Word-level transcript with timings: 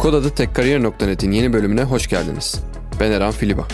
Kodadı 0.00 0.30
Tekkariyer.net'in 0.30 1.32
yeni 1.32 1.52
bölümüne 1.52 1.82
hoş 1.82 2.08
geldiniz. 2.08 2.60
Ben 3.00 3.10
Eren 3.10 3.32
Filiba. 3.32 3.68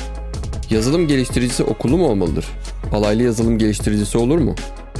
Yazılım 0.70 1.08
geliştiricisi 1.08 1.62
okulu 1.62 1.96
mu 1.96 2.06
olmalıdır? 2.06 2.46
Alaylı 2.92 3.22
yazılım 3.22 3.58
geliştiricisi 3.58 4.18
olur 4.18 4.38
mu? 4.38 4.54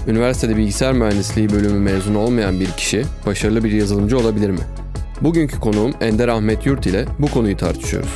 Üniversitede 0.09 0.57
bilgisayar 0.57 0.93
mühendisliği 0.93 1.51
bölümü 1.51 1.79
mezunu 1.79 2.19
olmayan 2.19 2.61
bir 2.61 2.71
kişi 2.71 3.05
başarılı 3.27 3.65
bir 3.65 3.73
yazılımcı 3.73 4.19
olabilir 4.19 4.51
mi? 4.51 4.61
Bugünkü 5.21 5.61
konuğum 5.61 5.95
Ender 6.01 6.29
Ahmet 6.29 6.67
Yurt 6.67 6.87
ile 6.87 7.05
bu 7.19 7.27
konuyu 7.27 7.57
tartışıyoruz. 7.57 8.11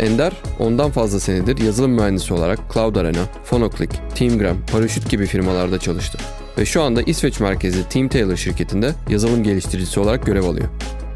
Ender, 0.00 0.32
ondan 0.58 0.90
fazla 0.90 1.20
senedir 1.20 1.58
yazılım 1.58 1.92
mühendisi 1.92 2.34
olarak 2.34 2.58
Cloud 2.74 2.96
Arena, 2.96 3.24
Phonoclick, 3.44 4.00
Teamgram, 4.14 4.56
Paraşüt 4.72 5.10
gibi 5.10 5.26
firmalarda 5.26 5.78
çalıştı. 5.78 6.18
Ve 6.58 6.64
şu 6.64 6.82
anda 6.82 7.02
İsveç 7.02 7.40
merkezli 7.40 7.88
Team 7.88 8.08
Taylor 8.08 8.36
şirketinde 8.36 8.92
yazılım 9.08 9.42
geliştiricisi 9.42 10.00
olarak 10.00 10.26
görev 10.26 10.44
alıyor. 10.44 10.68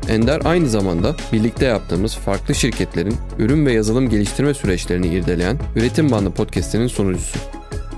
Ender 0.09 0.42
aynı 0.45 0.69
zamanda 0.69 1.16
birlikte 1.33 1.66
yaptığımız 1.66 2.14
farklı 2.14 2.55
şirketlerin 2.55 3.14
ürün 3.38 3.66
ve 3.66 3.73
yazılım 3.73 4.09
geliştirme 4.09 4.55
süreçlerini 4.55 5.06
irdeleyen 5.06 5.59
Üretim 5.77 6.10
Bandı 6.10 6.30
podcast'inin 6.30 6.87
sunucusu. 6.87 7.38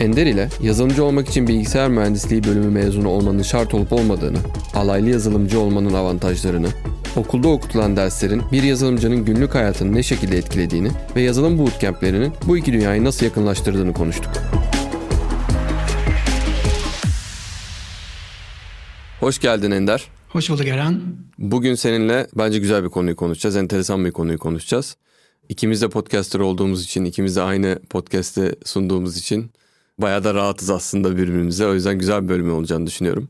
Ender 0.00 0.26
ile 0.26 0.48
yazılımcı 0.62 1.04
olmak 1.04 1.28
için 1.28 1.48
bilgisayar 1.48 1.88
mühendisliği 1.88 2.44
bölümü 2.44 2.70
mezunu 2.70 3.08
olmanın 3.08 3.42
şart 3.42 3.74
olup 3.74 3.92
olmadığını, 3.92 4.38
alaylı 4.74 5.10
yazılımcı 5.10 5.60
olmanın 5.60 5.94
avantajlarını, 5.94 6.68
okulda 7.16 7.48
okutulan 7.48 7.96
derslerin 7.96 8.42
bir 8.52 8.62
yazılımcının 8.62 9.24
günlük 9.24 9.54
hayatını 9.54 9.94
ne 9.94 10.02
şekilde 10.02 10.38
etkilediğini 10.38 10.90
ve 11.16 11.22
yazılım 11.22 11.58
bootcamp'lerinin 11.58 12.32
bu 12.46 12.56
iki 12.56 12.72
dünyayı 12.72 13.04
nasıl 13.04 13.26
yakınlaştırdığını 13.26 13.92
konuştuk. 13.92 14.32
Hoş 19.20 19.38
geldin 19.38 19.70
Ender. 19.70 20.17
Hoş 20.28 20.50
bulduk 20.50 20.66
Eren. 20.66 21.00
Bugün 21.38 21.74
seninle 21.74 22.26
bence 22.38 22.58
güzel 22.58 22.84
bir 22.84 22.88
konuyu 22.88 23.16
konuşacağız. 23.16 23.56
Enteresan 23.56 24.04
bir 24.04 24.10
konuyu 24.10 24.38
konuşacağız. 24.38 24.96
İkimiz 25.48 25.82
de 25.82 25.88
podcaster 25.88 26.40
olduğumuz 26.40 26.84
için, 26.84 27.04
ikimiz 27.04 27.36
de 27.36 27.42
aynı 27.42 27.78
podcast'i 27.90 28.54
sunduğumuz 28.64 29.16
için 29.16 29.50
bayağı 29.98 30.24
da 30.24 30.34
rahatız 30.34 30.70
aslında 30.70 31.16
birbirimize. 31.16 31.66
O 31.66 31.74
yüzden 31.74 31.98
güzel 31.98 32.24
bir 32.24 32.28
bölüm 32.28 32.54
olacağını 32.54 32.86
düşünüyorum. 32.86 33.28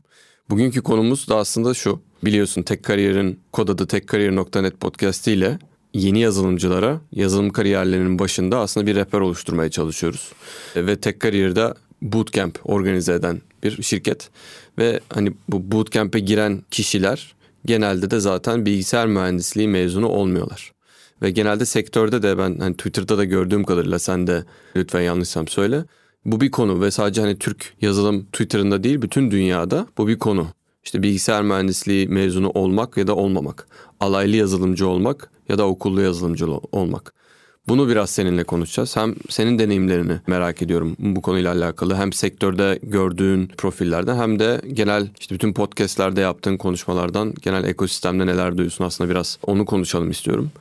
Bugünkü 0.49 0.81
konumuz 0.81 1.29
da 1.29 1.35
aslında 1.35 1.73
şu. 1.73 2.01
Biliyorsun 2.25 2.63
Tek 2.63 2.83
Kariyer'in 2.83 3.39
kod 3.51 3.67
adı 3.67 3.87
tekkariyer.net 3.87 4.79
podcast'i 4.79 5.31
ile 5.31 5.59
yeni 5.93 6.19
yazılımcılara 6.19 7.01
yazılım 7.11 7.49
kariyerlerinin 7.49 8.19
başında 8.19 8.59
aslında 8.59 8.87
bir 8.87 8.95
rehber 8.95 9.19
oluşturmaya 9.19 9.69
çalışıyoruz. 9.69 10.31
Ve 10.75 10.99
Tek 10.99 11.19
Kariyer'de 11.19 11.73
bootcamp 12.01 12.59
organize 12.63 13.13
eden 13.13 13.41
bir 13.63 13.83
şirket. 13.83 14.29
Ve 14.77 14.99
hani 15.09 15.33
bu 15.49 15.71
bootcamp'e 15.71 16.19
giren 16.19 16.61
kişiler 16.71 17.35
genelde 17.65 18.11
de 18.11 18.19
zaten 18.19 18.65
bilgisayar 18.65 19.07
mühendisliği 19.07 19.67
mezunu 19.67 20.07
olmuyorlar. 20.07 20.71
Ve 21.21 21.31
genelde 21.31 21.65
sektörde 21.65 22.21
de 22.21 22.37
ben 22.37 22.57
hani 22.59 22.77
Twitter'da 22.77 23.17
da 23.17 23.23
gördüğüm 23.23 23.63
kadarıyla 23.63 23.99
sen 23.99 24.27
de 24.27 24.43
lütfen 24.75 25.01
yanlışsam 25.01 25.47
söyle. 25.47 25.85
Bu 26.25 26.41
bir 26.41 26.51
konu 26.51 26.81
ve 26.81 26.91
sadece 26.91 27.21
hani 27.21 27.39
Türk 27.39 27.73
yazılım 27.81 28.25
Twitter'ında 28.25 28.83
değil 28.83 29.01
bütün 29.01 29.31
dünyada 29.31 29.87
bu 29.97 30.07
bir 30.07 30.19
konu. 30.19 30.47
İşte 30.83 31.03
bilgisayar 31.03 31.43
mühendisliği 31.43 32.07
mezunu 32.07 32.49
olmak 32.49 32.97
ya 32.97 33.07
da 33.07 33.15
olmamak. 33.15 33.67
Alaylı 33.99 34.35
yazılımcı 34.35 34.87
olmak 34.87 35.31
ya 35.49 35.57
da 35.57 35.67
okullu 35.67 36.01
yazılımcı 36.01 36.47
olmak. 36.71 37.13
Bunu 37.69 37.89
biraz 37.89 38.09
seninle 38.09 38.43
konuşacağız. 38.43 38.97
Hem 38.97 39.15
senin 39.29 39.59
deneyimlerini 39.59 40.13
merak 40.27 40.61
ediyorum 40.61 40.95
bu 40.99 41.21
konuyla 41.21 41.53
alakalı. 41.53 41.95
Hem 41.95 42.13
sektörde 42.13 42.79
gördüğün 42.83 43.47
profillerden 43.47 44.17
hem 44.17 44.39
de 44.39 44.61
genel 44.73 45.07
işte 45.19 45.35
bütün 45.35 45.53
podcastlerde 45.53 46.21
yaptığın 46.21 46.57
konuşmalardan 46.57 47.33
genel 47.41 47.63
ekosistemde 47.63 48.25
neler 48.25 48.57
duyuyorsun 48.57 48.85
aslında 48.85 49.09
biraz 49.09 49.39
onu 49.47 49.65
konuşalım 49.65 50.11
istiyorum. 50.11 50.51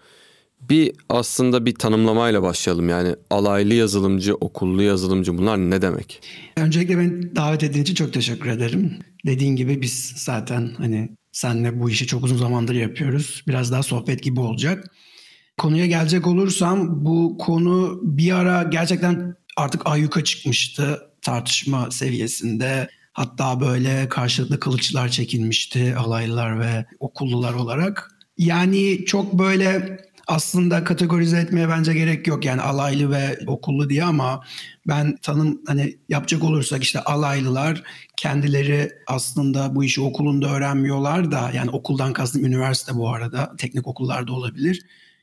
Bir 0.71 0.93
aslında 1.09 1.67
bir 1.67 1.75
tanımlamayla 1.75 2.43
başlayalım. 2.43 2.89
Yani 2.89 3.15
alaylı 3.31 3.75
yazılımcı, 3.75 4.35
okullu 4.35 4.83
yazılımcı 4.83 5.39
bunlar 5.39 5.59
ne 5.59 5.83
demek? 5.83 6.23
Öncelikle 6.57 6.99
beni 6.99 7.37
davet 7.37 7.63
ettiğin 7.63 7.83
için 7.83 7.95
çok 7.95 8.13
teşekkür 8.13 8.51
ederim. 8.51 8.99
Dediğin 9.27 9.57
gibi 9.57 9.83
biz 9.83 10.13
zaten 10.17 10.71
hani 10.79 11.09
senle 11.33 11.81
bu 11.81 11.91
işi 11.91 12.07
çok 12.07 12.25
uzun 12.25 12.37
zamandır 12.37 12.75
yapıyoruz. 12.75 13.45
Biraz 13.49 13.73
daha 13.73 13.83
sohbet 13.83 14.23
gibi 14.23 14.41
olacak. 14.41 14.91
Konuya 15.59 15.87
gelecek 15.87 16.27
olursam 16.27 17.05
bu 17.05 17.39
konu 17.39 18.01
bir 18.03 18.33
ara 18.33 18.63
gerçekten 18.63 19.37
artık 19.57 19.87
ayyuka 19.87 20.25
çıkmıştı 20.25 21.01
tartışma 21.23 21.91
seviyesinde. 21.91 22.89
Hatta 23.13 23.61
böyle 23.61 24.09
karşılıklı 24.09 24.61
kılıçlar 24.61 25.09
çekilmişti 25.09 25.97
alaylılar 25.97 26.61
ve 26.61 26.87
okullular 27.01 27.55
olarak. 27.55 28.11
Yani 28.37 29.05
çok 29.05 29.33
böyle 29.33 29.99
aslında 30.27 30.85
kategorize 30.85 31.39
etmeye 31.39 31.69
bence 31.69 31.95
gerek 31.95 32.27
yok 32.27 32.45
yani 32.45 32.61
alaylı 32.61 33.11
ve 33.11 33.39
okullu 33.47 33.91
diye 33.91 34.05
ama 34.05 34.45
ben 34.89 35.17
tanım 35.23 35.61
hani 35.67 35.99
yapacak 36.09 36.45
olursak 36.45 36.83
işte 36.83 37.01
alaylılar 37.01 37.83
kendileri 38.17 38.93
aslında 39.07 39.75
bu 39.75 39.85
işi 39.85 40.01
okulunda 40.01 40.49
öğrenmiyorlar 40.49 41.33
da 41.33 41.51
yani 41.55 41.71
okuldan 41.71 42.13
kastım 42.13 42.45
üniversite 42.45 42.95
bu 42.95 43.09
arada 43.11 43.55
teknik 43.59 43.87
okullarda 43.87 44.33
olabilir 44.33 44.83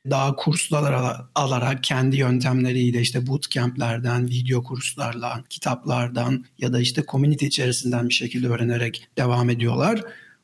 daha 0.10 0.36
kurslar 0.36 1.16
alarak 1.36 1.84
kendi 1.84 2.18
yöntemleriyle 2.18 3.02
işte 3.02 3.28
bootcamp'lerden, 3.28 4.28
video 4.28 4.64
kurslarla, 4.64 5.44
kitaplardan 5.50 6.46
ya 6.60 6.74
da 6.74 6.80
işte 6.80 7.04
community 7.08 7.46
içerisinden 7.46 8.10
bir 8.10 8.14
şekilde 8.14 8.48
öğrenerek 8.48 9.08
devam 9.18 9.50
ediyorlar. 9.50 10.02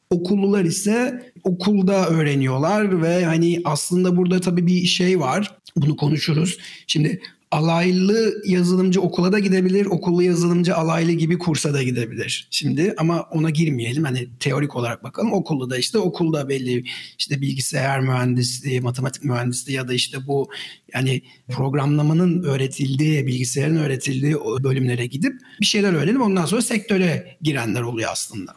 Okullular 0.09 0.65
ise 0.65 1.31
okulda 1.43 2.07
öğreniyorlar 2.07 3.01
ve 3.01 3.25
hani 3.25 3.61
aslında 3.65 4.17
burada 4.17 4.41
tabii 4.41 4.67
bir 4.67 4.85
şey 4.85 5.19
var. 5.19 5.57
Bunu 5.75 5.95
konuşuruz. 5.95 6.57
Şimdi 6.87 7.21
alaylı 7.51 8.41
yazılımcı 8.45 9.01
okula 9.01 9.31
da 9.31 9.39
gidebilir, 9.39 9.85
okullu 9.85 10.23
yazılımcı 10.23 10.75
alaylı 10.75 11.11
gibi 11.11 11.37
kursa 11.37 11.73
da 11.73 11.83
gidebilir. 11.83 12.47
Şimdi 12.51 12.93
ama 12.97 13.21
ona 13.21 13.49
girmeyelim. 13.49 14.03
Hani 14.03 14.29
teorik 14.39 14.75
olarak 14.75 15.03
bakalım. 15.03 15.33
Okulda 15.33 15.69
da 15.69 15.77
işte 15.77 15.97
okulda 15.97 16.49
belli 16.49 16.85
işte 17.19 17.41
bilgisayar 17.41 17.99
mühendisliği, 17.99 18.81
matematik 18.81 19.23
mühendisliği 19.23 19.77
ya 19.77 19.87
da 19.87 19.93
işte 19.93 20.17
bu 20.27 20.49
yani 20.93 21.21
programlamanın 21.49 22.43
öğretildiği, 22.43 23.27
bilgisayarın 23.27 23.77
öğretildiği 23.77 24.35
bölümlere 24.63 25.05
gidip 25.05 25.33
bir 25.61 25.65
şeyler 25.65 25.93
öğrenip 25.93 26.21
ondan 26.21 26.45
sonra 26.45 26.61
sektöre 26.61 27.37
girenler 27.41 27.81
oluyor 27.81 28.09
aslında. 28.11 28.53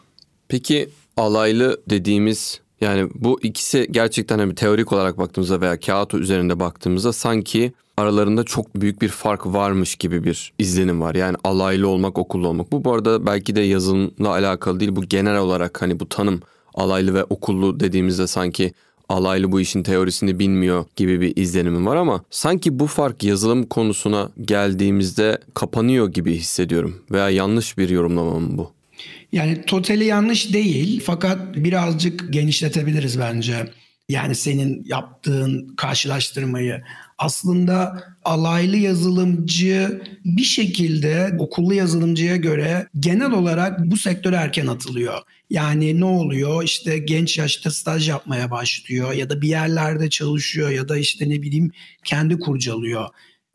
Peki 0.49 0.89
alaylı 1.17 1.83
dediğimiz 1.91 2.64
yani 2.85 3.09
bu 3.15 3.41
ikisi 3.43 3.89
gerçekten 3.91 4.39
hani 4.39 4.55
teorik 4.55 4.93
olarak 4.93 5.19
baktığımızda 5.19 5.61
veya 5.61 5.81
kağıt 5.81 6.15
üzerinde 6.15 6.61
baktığımızda 6.61 7.13
sanki 7.13 7.73
aralarında 7.97 8.45
çok 8.45 8.75
büyük 8.77 9.03
bir 9.03 9.09
fark 9.09 9.47
varmış 9.47 9.97
gibi 9.97 10.25
bir 10.25 10.53
izlenim 10.59 11.01
var. 11.01 11.15
Yani 11.15 11.37
alaylı 11.45 11.89
olmak, 11.89 12.19
okullu 12.19 12.49
olmak. 12.49 12.73
Bu 12.73 12.85
bu 12.85 12.93
arada 12.93 13.27
belki 13.27 13.57
de 13.57 13.61
yazılımla 13.61 14.29
alakalı 14.29 14.81
değil. 14.81 14.97
Bu 14.97 15.05
genel 15.05 15.39
olarak 15.39 15.83
hani 15.83 16.01
bu 16.01 16.09
tanım 16.09 16.41
alaylı 16.75 17.15
ve 17.15 17.25
okullu 17.25 17.81
dediğimizde 17.81 18.27
sanki 18.27 18.73
alaylı 19.09 19.53
bu 19.53 19.61
işin 19.61 19.83
teorisini 19.83 20.39
bilmiyor 20.39 20.85
gibi 20.97 21.21
bir 21.21 21.37
izlenimim 21.37 21.87
var 21.87 21.97
ama 21.97 22.25
sanki 22.31 22.79
bu 22.79 22.87
fark 22.87 23.25
yazılım 23.25 23.67
konusuna 23.67 24.31
geldiğimizde 24.43 25.39
kapanıyor 25.55 26.09
gibi 26.09 26.35
hissediyorum 26.35 26.95
veya 27.11 27.31
yanlış 27.31 27.79
bir 27.79 27.89
yorumlama 27.89 28.39
mı 28.39 28.59
bu? 28.59 28.71
Yani 29.33 29.63
totali 29.63 30.05
yanlış 30.05 30.53
değil 30.53 31.03
fakat 31.07 31.57
birazcık 31.57 32.33
genişletebiliriz 32.33 33.19
bence. 33.19 33.71
Yani 34.09 34.35
senin 34.35 34.85
yaptığın 34.85 35.75
karşılaştırmayı 35.77 36.83
aslında 37.19 38.05
alaylı 38.25 38.77
yazılımcı 38.77 40.03
bir 40.25 40.43
şekilde 40.43 41.37
okullu 41.39 41.75
yazılımcıya 41.75 42.37
göre 42.37 42.89
genel 43.01 43.33
olarak 43.33 43.81
bu 43.85 43.97
sektöre 43.97 44.37
erken 44.37 44.67
atılıyor. 44.67 45.19
Yani 45.51 46.01
ne 46.01 46.05
oluyor? 46.05 46.63
İşte 46.63 46.99
genç 46.99 47.39
yaşta 47.39 47.71
staj 47.71 48.09
yapmaya 48.09 48.51
başlıyor 48.51 49.13
ya 49.13 49.31
da 49.31 49.43
bir 49.43 49.49
yerlerde 49.49 50.11
çalışıyor 50.11 50.71
ya 50.71 50.89
da 50.89 50.97
işte 50.97 51.29
ne 51.29 51.43
bileyim 51.43 51.71
kendi 52.05 52.39
kurcalıyor. 52.39 53.09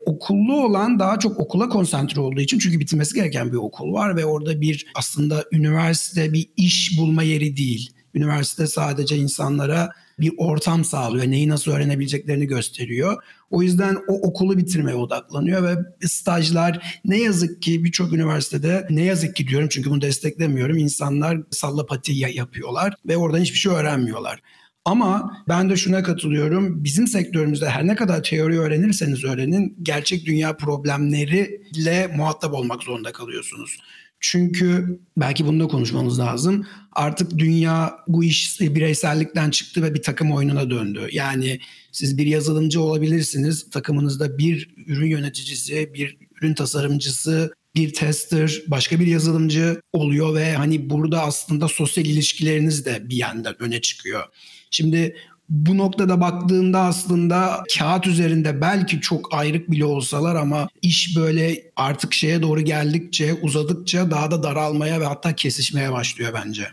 Okullu 0.06 0.64
olan 0.64 0.98
daha 0.98 1.18
çok 1.18 1.40
okula 1.40 1.68
konsantre 1.68 2.20
olduğu 2.20 2.40
için 2.40 2.58
çünkü 2.58 2.80
bitirmesi 2.80 3.14
gereken 3.14 3.52
bir 3.52 3.56
okul 3.56 3.92
var 3.92 4.16
ve 4.16 4.24
orada 4.24 4.60
bir 4.60 4.86
aslında 4.94 5.44
üniversite 5.52 6.32
bir 6.32 6.50
iş 6.56 6.98
bulma 6.98 7.22
yeri 7.22 7.56
değil. 7.56 7.90
Üniversite 8.14 8.66
sadece 8.66 9.16
insanlara 9.16 9.90
bir 10.20 10.32
ortam 10.38 10.84
sağlıyor. 10.84 11.26
Neyi 11.26 11.48
nasıl 11.48 11.72
öğrenebileceklerini 11.72 12.46
gösteriyor. 12.46 13.22
O 13.50 13.62
yüzden 13.62 13.98
o 14.08 14.28
okulu 14.28 14.58
bitirmeye 14.58 14.96
odaklanıyor 14.96 15.62
ve 15.62 15.76
stajlar 16.08 17.00
ne 17.04 17.18
yazık 17.18 17.62
ki 17.62 17.84
birçok 17.84 18.12
üniversitede 18.12 18.86
ne 18.90 19.04
yazık 19.04 19.36
ki 19.36 19.48
diyorum 19.48 19.68
çünkü 19.70 19.90
bunu 19.90 20.00
desteklemiyorum. 20.00 20.78
İnsanlar 20.78 21.38
sallapati 21.50 22.12
yapıyorlar 22.12 22.94
ve 23.06 23.16
oradan 23.16 23.40
hiçbir 23.40 23.58
şey 23.58 23.72
öğrenmiyorlar. 23.72 24.42
Ama 24.84 25.36
ben 25.48 25.70
de 25.70 25.76
şuna 25.76 26.02
katılıyorum. 26.02 26.84
Bizim 26.84 27.06
sektörümüzde 27.06 27.70
her 27.70 27.86
ne 27.86 27.94
kadar 27.94 28.22
teori 28.22 28.60
öğrenirseniz 28.60 29.24
öğrenin 29.24 29.76
gerçek 29.82 30.26
dünya 30.26 30.56
problemleriyle 30.56 32.06
muhatap 32.16 32.54
olmak 32.54 32.82
zorunda 32.82 33.12
kalıyorsunuz. 33.12 33.78
Çünkü 34.20 35.00
belki 35.16 35.46
bunu 35.46 35.64
da 35.64 35.68
konuşmamız 35.68 36.18
lazım. 36.18 36.66
Artık 36.92 37.38
dünya 37.38 37.96
bu 38.08 38.24
iş 38.24 38.60
bireysellikten 38.60 39.50
çıktı 39.50 39.82
ve 39.82 39.94
bir 39.94 40.02
takım 40.02 40.32
oyununa 40.32 40.70
döndü. 40.70 41.08
Yani 41.12 41.60
siz 41.92 42.18
bir 42.18 42.26
yazılımcı 42.26 42.80
olabilirsiniz. 42.80 43.70
Takımınızda 43.70 44.38
bir 44.38 44.74
ürün 44.86 45.08
yöneticisi, 45.08 45.94
bir 45.94 46.18
ürün 46.40 46.54
tasarımcısı, 46.54 47.54
bir 47.74 47.92
tester, 47.92 48.62
başka 48.66 49.00
bir 49.00 49.06
yazılımcı 49.06 49.80
oluyor 49.92 50.34
ve 50.34 50.54
hani 50.54 50.90
burada 50.90 51.22
aslında 51.22 51.68
sosyal 51.68 52.06
ilişkileriniz 52.06 52.84
de 52.84 53.10
bir 53.10 53.16
yandan 53.16 53.62
öne 53.62 53.80
çıkıyor. 53.80 54.24
Şimdi 54.70 55.16
bu 55.48 55.78
noktada 55.78 56.20
baktığında 56.20 56.80
aslında 56.80 57.62
kağıt 57.78 58.06
üzerinde 58.06 58.60
belki 58.60 59.00
çok 59.00 59.34
ayrık 59.34 59.70
bile 59.70 59.84
olsalar 59.84 60.36
ama 60.36 60.68
iş 60.82 61.16
böyle 61.16 61.62
artık 61.76 62.14
şeye 62.14 62.42
doğru 62.42 62.60
geldikçe, 62.60 63.34
uzadıkça 63.34 64.10
daha 64.10 64.30
da 64.30 64.42
daralmaya 64.42 65.00
ve 65.00 65.04
hatta 65.06 65.34
kesişmeye 65.34 65.92
başlıyor 65.92 66.32
bence. 66.46 66.66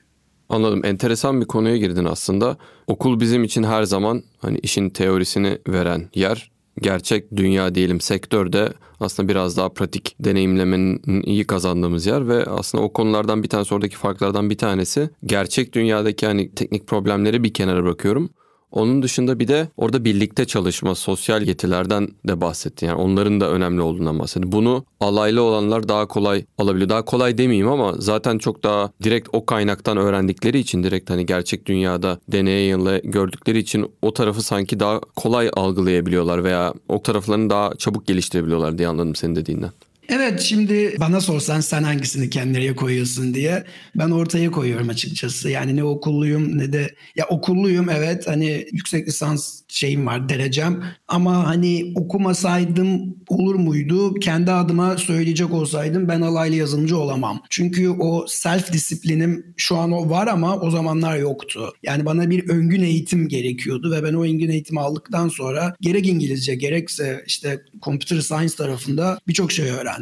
Anladım. 0.49 0.85
Enteresan 0.85 1.41
bir 1.41 1.45
konuya 1.45 1.77
girdin 1.77 2.05
aslında. 2.05 2.57
Okul 2.87 3.19
bizim 3.19 3.43
için 3.43 3.63
her 3.63 3.83
zaman 3.83 4.23
hani 4.39 4.59
işin 4.59 4.89
teorisini 4.89 5.57
veren 5.67 6.09
yer. 6.15 6.51
Gerçek 6.81 7.35
dünya 7.35 7.75
diyelim 7.75 8.01
sektörde 8.01 8.73
aslında 8.99 9.29
biraz 9.29 9.57
daha 9.57 9.69
pratik 9.69 10.15
deneyimlemenin 10.19 11.21
iyi 11.23 11.47
kazandığımız 11.47 12.05
yer 12.05 12.27
ve 12.27 12.45
aslında 12.45 12.83
o 12.83 12.93
konulardan 12.93 13.43
bir 13.43 13.49
tanesi 13.49 13.75
oradaki 13.75 13.95
farklardan 13.95 14.49
bir 14.49 14.57
tanesi 14.57 15.09
gerçek 15.25 15.73
dünyadaki 15.73 16.25
hani 16.25 16.55
teknik 16.55 16.87
problemleri 16.87 17.43
bir 17.43 17.53
kenara 17.53 17.83
bırakıyorum. 17.83 18.29
Onun 18.71 19.03
dışında 19.03 19.39
bir 19.39 19.47
de 19.47 19.69
orada 19.77 20.05
birlikte 20.05 20.45
çalışma, 20.45 20.95
sosyal 20.95 21.47
yetilerden 21.47 22.07
de 22.27 22.41
bahsettin. 22.41 22.87
Yani 22.87 23.01
onların 23.01 23.41
da 23.41 23.49
önemli 23.49 23.81
olduğundan 23.81 24.19
bahsettin. 24.19 24.51
Bunu 24.51 24.85
alaylı 24.99 25.41
olanlar 25.41 25.89
daha 25.89 26.07
kolay 26.07 26.45
alabiliyor. 26.57 26.89
Daha 26.89 27.05
kolay 27.05 27.37
demeyeyim 27.37 27.67
ama 27.67 27.93
zaten 27.97 28.37
çok 28.37 28.63
daha 28.63 28.91
direkt 29.03 29.29
o 29.33 29.45
kaynaktan 29.45 29.97
öğrendikleri 29.97 30.59
için 30.59 30.83
direkt 30.83 31.09
hani 31.09 31.25
gerçek 31.25 31.65
dünyada 31.65 32.19
deneye 32.27 32.67
yanıla 32.67 32.97
gördükleri 32.97 33.59
için 33.59 33.91
o 34.01 34.13
tarafı 34.13 34.41
sanki 34.41 34.79
daha 34.79 34.99
kolay 34.99 35.49
algılayabiliyorlar 35.53 36.43
veya 36.43 36.73
o 36.89 37.01
taraflarını 37.03 37.49
daha 37.49 37.75
çabuk 37.77 38.07
geliştirebiliyorlar 38.07 38.77
diye 38.77 38.87
anladım 38.87 39.15
senin 39.15 39.35
dediğinden. 39.35 39.71
Evet 40.09 40.41
şimdi 40.41 40.95
bana 40.99 41.21
sorsan 41.21 41.59
sen 41.59 41.83
hangisini 41.83 42.29
kendine 42.29 42.75
koyuyorsun 42.75 43.33
diye 43.33 43.63
ben 43.95 44.09
ortaya 44.09 44.51
koyuyorum 44.51 44.89
açıkçası. 44.89 45.49
Yani 45.49 45.75
ne 45.75 45.83
okulluyum 45.83 46.57
ne 46.57 46.73
de 46.73 46.95
ya 47.15 47.25
okulluyum 47.27 47.89
evet 47.89 48.27
hani 48.27 48.65
yüksek 48.71 49.07
lisans 49.07 49.61
şeyim 49.67 50.05
var 50.05 50.29
derecem 50.29 50.83
ama 51.07 51.47
hani 51.47 51.93
okumasaydım 51.95 53.15
olur 53.27 53.55
muydu? 53.55 54.13
Kendi 54.13 54.51
adıma 54.51 54.97
söyleyecek 54.97 55.53
olsaydım 55.53 56.07
ben 56.07 56.21
alaylı 56.21 56.55
yazılımcı 56.55 56.97
olamam. 56.97 57.41
Çünkü 57.49 57.89
o 57.89 58.25
self 58.27 58.73
disiplinim 58.73 59.53
şu 59.57 59.77
an 59.77 59.91
o 59.91 60.09
var 60.09 60.27
ama 60.27 60.59
o 60.59 60.71
zamanlar 60.71 61.17
yoktu. 61.17 61.73
Yani 61.83 62.05
bana 62.05 62.29
bir 62.29 62.49
öngün 62.49 62.81
eğitim 62.81 63.27
gerekiyordu 63.27 63.91
ve 63.91 64.03
ben 64.03 64.13
o 64.13 64.23
öngün 64.23 64.49
eğitimi 64.49 64.79
aldıktan 64.79 65.27
sonra 65.27 65.75
gerek 65.81 66.07
İngilizce 66.07 66.55
gerekse 66.55 67.23
işte 67.27 67.61
computer 67.81 68.21
science 68.21 68.55
tarafında 68.55 69.19
birçok 69.27 69.51
şey 69.51 69.69
öğrendim. 69.69 69.96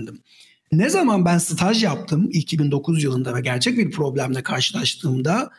Ne 0.72 0.90
zaman 0.90 1.26
ben 1.26 1.38
staj 1.38 1.84
yaptım 1.84 2.30
2009 2.32 3.04
yılında 3.04 3.36
ve 3.36 3.42
gerçek 3.42 3.78
bir 3.78 3.92
problemle 3.92 4.44
karşılaştığımda 4.44 5.50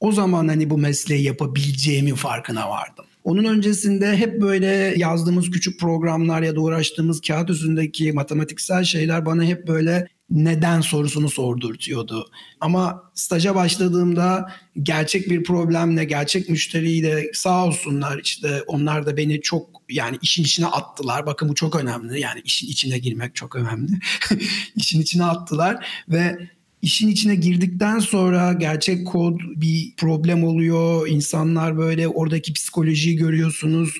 o 0.00 0.12
zaman 0.12 0.48
hani 0.48 0.70
bu 0.70 0.78
mesleği 0.78 1.22
yapabileceğimi 1.22 2.14
farkına 2.14 2.70
vardım. 2.70 3.04
Onun 3.24 3.44
öncesinde 3.44 4.16
hep 4.16 4.40
böyle 4.40 4.94
yazdığımız 4.96 5.50
küçük 5.50 5.80
programlar 5.80 6.42
ya 6.42 6.56
da 6.56 6.60
uğraştığımız 6.60 7.20
kağıt 7.20 7.50
üstündeki 7.50 8.12
matematiksel 8.12 8.84
şeyler 8.84 9.26
bana 9.26 9.44
hep 9.44 9.68
böyle 9.68 10.08
neden 10.30 10.80
sorusunu 10.80 11.30
sordurtuyordu. 11.30 12.30
Ama 12.60 13.10
staja 13.14 13.54
başladığımda 13.54 14.52
gerçek 14.82 15.30
bir 15.30 15.44
problemle, 15.44 16.04
gerçek 16.04 16.48
müşteriyle 16.48 17.30
sağ 17.32 17.66
olsunlar 17.66 18.20
işte 18.24 18.62
onlar 18.66 19.06
da 19.06 19.16
beni 19.16 19.40
çok 19.40 19.82
yani 19.88 20.18
işin 20.22 20.42
içine 20.42 20.66
attılar. 20.66 21.26
Bakın 21.26 21.48
bu 21.48 21.54
çok 21.54 21.76
önemli. 21.76 22.20
Yani 22.20 22.40
işin 22.44 22.68
içine 22.68 22.98
girmek 22.98 23.34
çok 23.34 23.56
önemli. 23.56 23.92
işin 24.76 25.00
içine 25.00 25.24
attılar 25.24 25.86
ve 26.08 26.48
işin 26.82 27.08
içine 27.08 27.34
girdikten 27.34 27.98
sonra 27.98 28.52
gerçek 28.52 29.06
kod 29.06 29.40
bir 29.56 29.94
problem 29.96 30.44
oluyor. 30.44 31.08
İnsanlar 31.08 31.78
böyle 31.78 32.08
oradaki 32.08 32.52
psikolojiyi 32.52 33.16
görüyorsunuz 33.16 33.94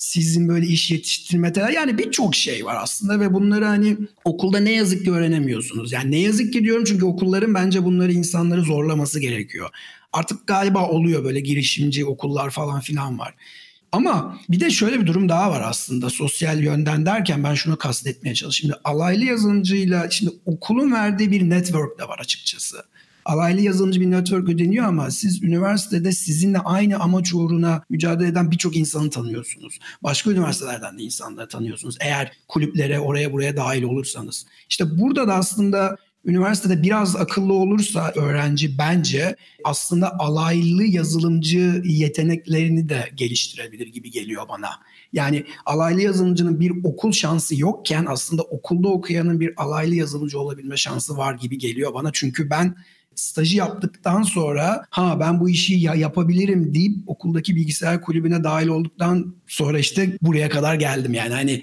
sizin 0.00 0.48
böyle 0.48 0.66
iş 0.66 0.90
yetiştirmede 0.90 1.70
yani 1.74 1.98
birçok 1.98 2.34
şey 2.34 2.64
var 2.64 2.76
aslında 2.82 3.20
ve 3.20 3.34
bunları 3.34 3.64
hani 3.64 3.96
okulda 4.24 4.60
ne 4.60 4.72
yazık 4.72 5.04
ki 5.04 5.12
öğrenemiyorsunuz. 5.12 5.92
Yani 5.92 6.10
ne 6.10 6.18
yazık 6.18 6.52
ki 6.52 6.64
diyorum 6.64 6.84
çünkü 6.84 7.04
okulların 7.04 7.54
bence 7.54 7.84
bunları 7.84 8.12
insanları 8.12 8.62
zorlaması 8.62 9.20
gerekiyor. 9.20 9.70
Artık 10.12 10.46
galiba 10.46 10.88
oluyor 10.88 11.24
böyle 11.24 11.40
girişimci 11.40 12.04
okullar 12.04 12.50
falan 12.50 12.80
filan 12.80 13.18
var. 13.18 13.34
Ama 13.92 14.40
bir 14.48 14.60
de 14.60 14.70
şöyle 14.70 15.00
bir 15.00 15.06
durum 15.06 15.28
daha 15.28 15.50
var 15.50 15.62
aslında 15.64 16.10
sosyal 16.10 16.62
yönden 16.62 17.06
derken 17.06 17.44
ben 17.44 17.54
şunu 17.54 17.78
kastetmeye 17.78 18.34
çalışıyorum. 18.34 18.72
Şimdi 18.72 18.80
alaylı 18.84 19.24
yazılımcıyla 19.24 20.10
şimdi 20.10 20.32
okulun 20.46 20.92
verdiği 20.92 21.30
bir 21.30 21.50
network 21.50 21.98
de 21.98 22.08
var 22.08 22.18
açıkçası. 22.18 22.84
Alaylı 23.30 23.60
yazılımcı 23.60 24.00
bir 24.00 24.10
network 24.10 24.48
ödeniyor 24.48 24.84
ama 24.84 25.10
siz 25.10 25.42
üniversitede 25.42 26.12
sizinle 26.12 26.58
aynı 26.58 26.98
amaç 26.98 27.34
uğruna 27.34 27.82
mücadele 27.90 28.28
eden 28.28 28.50
birçok 28.50 28.76
insanı 28.76 29.10
tanıyorsunuz. 29.10 29.78
Başka 30.02 30.30
üniversitelerden 30.30 30.98
de 30.98 31.02
insanları 31.02 31.48
tanıyorsunuz. 31.48 31.96
Eğer 32.00 32.32
kulüplere 32.48 33.00
oraya 33.00 33.32
buraya 33.32 33.56
dahil 33.56 33.82
olursanız. 33.82 34.46
İşte 34.68 34.98
burada 34.98 35.28
da 35.28 35.34
aslında 35.34 35.96
üniversitede 36.24 36.82
biraz 36.82 37.16
akıllı 37.16 37.52
olursa 37.52 38.12
öğrenci 38.16 38.78
bence 38.78 39.36
aslında 39.64 40.18
alaylı 40.18 40.84
yazılımcı 40.84 41.82
yeteneklerini 41.84 42.88
de 42.88 43.10
geliştirebilir 43.14 43.86
gibi 43.86 44.10
geliyor 44.10 44.48
bana. 44.48 44.70
Yani 45.12 45.44
alaylı 45.66 46.02
yazılımcının 46.02 46.60
bir 46.60 46.72
okul 46.84 47.12
şansı 47.12 47.60
yokken 47.60 48.06
aslında 48.08 48.42
okulda 48.42 48.88
okuyanın 48.88 49.40
bir 49.40 49.62
alaylı 49.62 49.94
yazılımcı 49.94 50.40
olabilme 50.40 50.76
şansı 50.76 51.16
var 51.16 51.34
gibi 51.34 51.58
geliyor 51.58 51.94
bana. 51.94 52.10
Çünkü 52.12 52.50
ben 52.50 52.76
stajı 53.14 53.56
yaptıktan 53.56 54.22
sonra 54.22 54.84
ha 54.90 55.20
ben 55.20 55.40
bu 55.40 55.50
işi 55.50 55.74
ya 55.74 55.94
yapabilirim 55.94 56.74
deyip 56.74 56.96
okuldaki 57.06 57.56
bilgisayar 57.56 58.02
kulübüne 58.02 58.44
dahil 58.44 58.68
olduktan 58.68 59.34
sonra 59.46 59.78
işte 59.78 60.18
buraya 60.22 60.48
kadar 60.48 60.74
geldim 60.74 61.14
yani 61.14 61.34
hani 61.34 61.62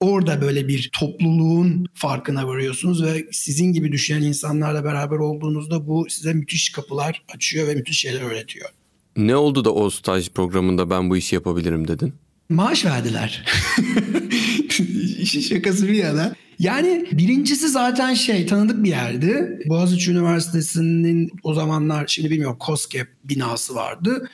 orada 0.00 0.40
böyle 0.40 0.68
bir 0.68 0.90
topluluğun 0.92 1.86
farkına 1.94 2.48
varıyorsunuz 2.48 3.04
ve 3.04 3.26
sizin 3.32 3.72
gibi 3.72 3.92
düşünen 3.92 4.22
insanlarla 4.22 4.84
beraber 4.84 5.16
olduğunuzda 5.16 5.86
bu 5.86 6.06
size 6.08 6.32
müthiş 6.32 6.72
kapılar 6.72 7.22
açıyor 7.34 7.68
ve 7.68 7.74
müthiş 7.74 7.98
şeyler 7.98 8.20
öğretiyor. 8.20 8.68
Ne 9.16 9.36
oldu 9.36 9.64
da 9.64 9.74
o 9.74 9.90
staj 9.90 10.30
programında 10.30 10.90
ben 10.90 11.10
bu 11.10 11.16
işi 11.16 11.34
yapabilirim 11.34 11.88
dedin? 11.88 12.14
Maaş 12.48 12.84
verdiler. 12.84 13.44
İşin 15.24 15.40
şakası 15.40 15.88
bir 15.88 15.94
yana. 15.94 16.34
Yani 16.58 17.06
birincisi 17.12 17.68
zaten 17.68 18.14
şey 18.14 18.46
tanıdık 18.46 18.84
bir 18.84 18.88
yerdi. 18.88 19.58
Boğaziçi 19.68 20.10
Üniversitesi'nin 20.10 21.32
o 21.42 21.54
zamanlar 21.54 22.06
şimdi 22.06 22.30
bilmiyorum 22.30 22.58
COSGAP 22.66 23.08
binası 23.24 23.74
vardı. 23.74 24.30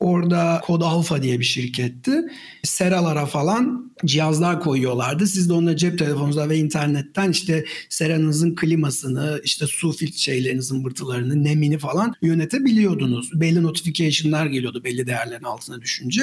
Orada 0.00 0.60
Kod 0.64 0.80
Alpha 0.80 1.22
diye 1.22 1.38
bir 1.40 1.44
şirketti. 1.44 2.20
Seralara 2.62 3.26
falan 3.26 3.92
cihazlar 4.04 4.60
koyuyorlardı. 4.60 5.26
Siz 5.26 5.48
de 5.48 5.52
onunla 5.52 5.76
cep 5.76 5.98
telefonunuzda 5.98 6.48
ve 6.48 6.56
internetten 6.56 7.30
işte 7.30 7.64
seranızın 7.88 8.54
klimasını, 8.54 9.40
işte 9.44 9.66
su 9.66 9.92
filtre 9.92 10.18
şeylerinizin 10.18 10.84
bırtılarını, 10.84 11.44
nemini 11.44 11.78
falan 11.78 12.14
yönetebiliyordunuz. 12.22 13.40
Belli 13.40 13.62
notification'lar 13.62 14.46
geliyordu 14.46 14.84
belli 14.84 15.06
değerlerin 15.06 15.44
altına 15.44 15.80
düşünce. 15.80 16.22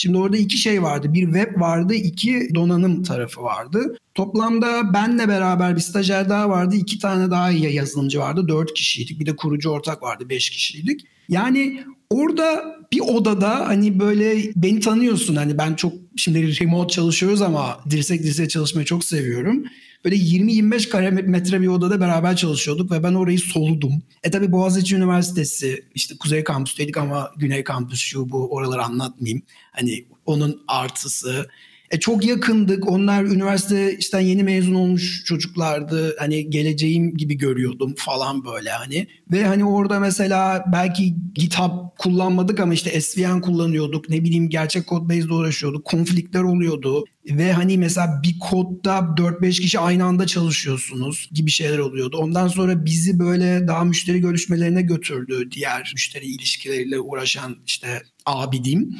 Şimdi 0.00 0.18
orada 0.18 0.36
iki 0.36 0.58
şey 0.58 0.82
vardı. 0.82 1.12
Bir 1.12 1.24
web 1.24 1.60
vardı, 1.60 1.94
iki 1.94 2.48
donanım 2.54 3.02
tarafı 3.02 3.42
vardı. 3.42 3.96
Toplamda 4.14 4.94
benle 4.94 5.28
beraber 5.28 5.76
bir 5.76 5.80
stajyer 5.80 6.28
daha 6.28 6.50
vardı. 6.50 6.76
iki 6.76 6.98
tane 6.98 7.30
daha 7.30 7.50
iyi 7.50 7.74
yazılımcı 7.74 8.18
vardı. 8.18 8.48
Dört 8.48 8.74
kişiydik. 8.74 9.20
Bir 9.20 9.26
de 9.26 9.36
kurucu 9.36 9.70
ortak 9.70 10.02
vardı. 10.02 10.28
Beş 10.28 10.50
kişiydik. 10.50 11.00
Yani 11.28 11.84
orada 12.10 12.76
bir 12.92 13.00
odada 13.00 13.68
hani 13.68 13.98
böyle 13.98 14.52
beni 14.56 14.80
tanıyorsun. 14.80 15.36
Hani 15.36 15.58
ben 15.58 15.74
çok 15.74 15.92
şimdi 16.20 16.60
remote 16.60 16.94
çalışıyoruz 16.94 17.42
ama 17.42 17.80
dirsek 17.90 18.22
dirseğe 18.22 18.48
çalışmayı 18.48 18.86
çok 18.86 19.04
seviyorum. 19.04 19.64
Böyle 20.04 20.16
20-25 20.16 20.88
kare 20.88 21.10
metre 21.10 21.60
bir 21.60 21.66
odada 21.66 22.00
beraber 22.00 22.36
çalışıyorduk 22.36 22.90
ve 22.90 23.02
ben 23.02 23.14
orayı 23.14 23.38
soludum. 23.38 24.02
E 24.22 24.30
tabi 24.30 24.52
Boğaziçi 24.52 24.96
Üniversitesi 24.96 25.84
işte 25.94 26.16
Kuzey 26.16 26.44
Kampüs'teydik 26.44 26.96
ama 26.96 27.30
Güney 27.36 27.64
Kampüs 27.64 28.00
şu 28.00 28.30
bu 28.30 28.50
oraları 28.50 28.82
anlatmayayım. 28.82 29.42
Hani 29.72 30.04
onun 30.26 30.62
artısı 30.68 31.48
E 31.90 32.00
çok 32.00 32.24
yakındık. 32.24 32.88
Onlar 32.88 33.24
üniversite 33.24 33.96
işte 33.98 34.22
yeni 34.22 34.42
mezun 34.42 34.74
olmuş 34.74 35.24
çocuklardı. 35.24 36.16
Hani 36.18 36.50
geleceğim 36.50 37.16
gibi 37.16 37.38
görüyordum 37.38 37.94
falan 37.96 38.44
böyle 38.44 38.70
hani. 38.70 39.06
Ve 39.32 39.44
hani 39.44 39.64
orada 39.64 40.00
mesela 40.00 40.64
belki 40.72 41.14
GitHub 41.34 41.70
kullanmadık 41.98 42.60
ama 42.60 42.74
işte 42.74 43.00
SVN 43.00 43.40
kullanıyorduk. 43.40 44.08
Ne 44.08 44.24
bileyim 44.24 44.48
gerçek 44.48 44.86
kod 44.86 45.08
base'de 45.08 45.32
uğraşıyorduk. 45.34 45.84
Konflikler 45.84 46.42
oluyordu. 46.42 47.04
Ve 47.30 47.52
hani 47.52 47.78
mesela 47.78 48.20
bir 48.24 48.38
kodda 48.38 48.98
4-5 49.16 49.60
kişi 49.60 49.78
aynı 49.78 50.04
anda 50.04 50.26
çalışıyorsunuz 50.26 51.28
gibi 51.32 51.50
şeyler 51.50 51.78
oluyordu. 51.78 52.16
Ondan 52.16 52.48
sonra 52.48 52.84
bizi 52.84 53.18
böyle 53.18 53.68
daha 53.68 53.84
müşteri 53.84 54.20
görüşmelerine 54.20 54.82
götürdü 54.82 55.48
diğer 55.50 55.92
müşteri 55.94 56.26
ilişkileriyle 56.26 57.00
uğraşan 57.00 57.56
işte 57.66 58.02
abi 58.26 58.64
diyeyim. 58.64 58.96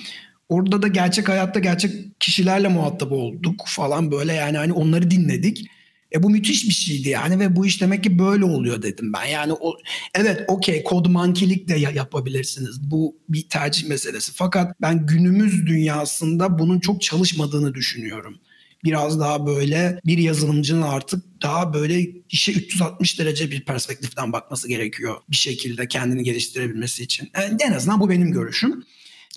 Orada 0.50 0.82
da 0.82 0.88
gerçek 0.88 1.28
hayatta 1.28 1.60
gerçek 1.60 2.20
kişilerle 2.20 2.68
muhatap 2.68 3.12
olduk 3.12 3.64
falan 3.66 4.12
böyle 4.12 4.32
yani 4.32 4.56
hani 4.56 4.72
onları 4.72 5.10
dinledik. 5.10 5.66
E 6.14 6.22
bu 6.22 6.30
müthiş 6.30 6.68
bir 6.68 6.74
şeydi 6.74 7.08
yani 7.08 7.38
ve 7.38 7.56
bu 7.56 7.66
iş 7.66 7.80
demek 7.80 8.04
ki 8.04 8.18
böyle 8.18 8.44
oluyor 8.44 8.82
dedim 8.82 9.12
ben. 9.12 9.24
Yani 9.24 9.52
o, 9.52 9.76
evet 10.14 10.44
okey 10.48 10.84
kod 10.84 11.06
mankilik 11.06 11.68
de 11.68 11.76
yapabilirsiniz. 11.76 12.90
Bu 12.90 13.16
bir 13.28 13.48
tercih 13.48 13.88
meselesi. 13.88 14.32
Fakat 14.34 14.80
ben 14.80 15.06
günümüz 15.06 15.66
dünyasında 15.66 16.58
bunun 16.58 16.80
çok 16.80 17.02
çalışmadığını 17.02 17.74
düşünüyorum. 17.74 18.38
Biraz 18.84 19.20
daha 19.20 19.46
böyle 19.46 20.00
bir 20.06 20.18
yazılımcının 20.18 20.82
artık 20.82 21.24
daha 21.42 21.74
böyle 21.74 22.06
işe 22.30 22.52
360 22.52 23.18
derece 23.18 23.50
bir 23.50 23.64
perspektiften 23.64 24.32
bakması 24.32 24.68
gerekiyor. 24.68 25.16
Bir 25.30 25.36
şekilde 25.36 25.88
kendini 25.88 26.22
geliştirebilmesi 26.22 27.02
için. 27.02 27.30
Yani 27.34 27.56
en 27.60 27.72
azından 27.72 28.00
bu 28.00 28.10
benim 28.10 28.32
görüşüm. 28.32 28.84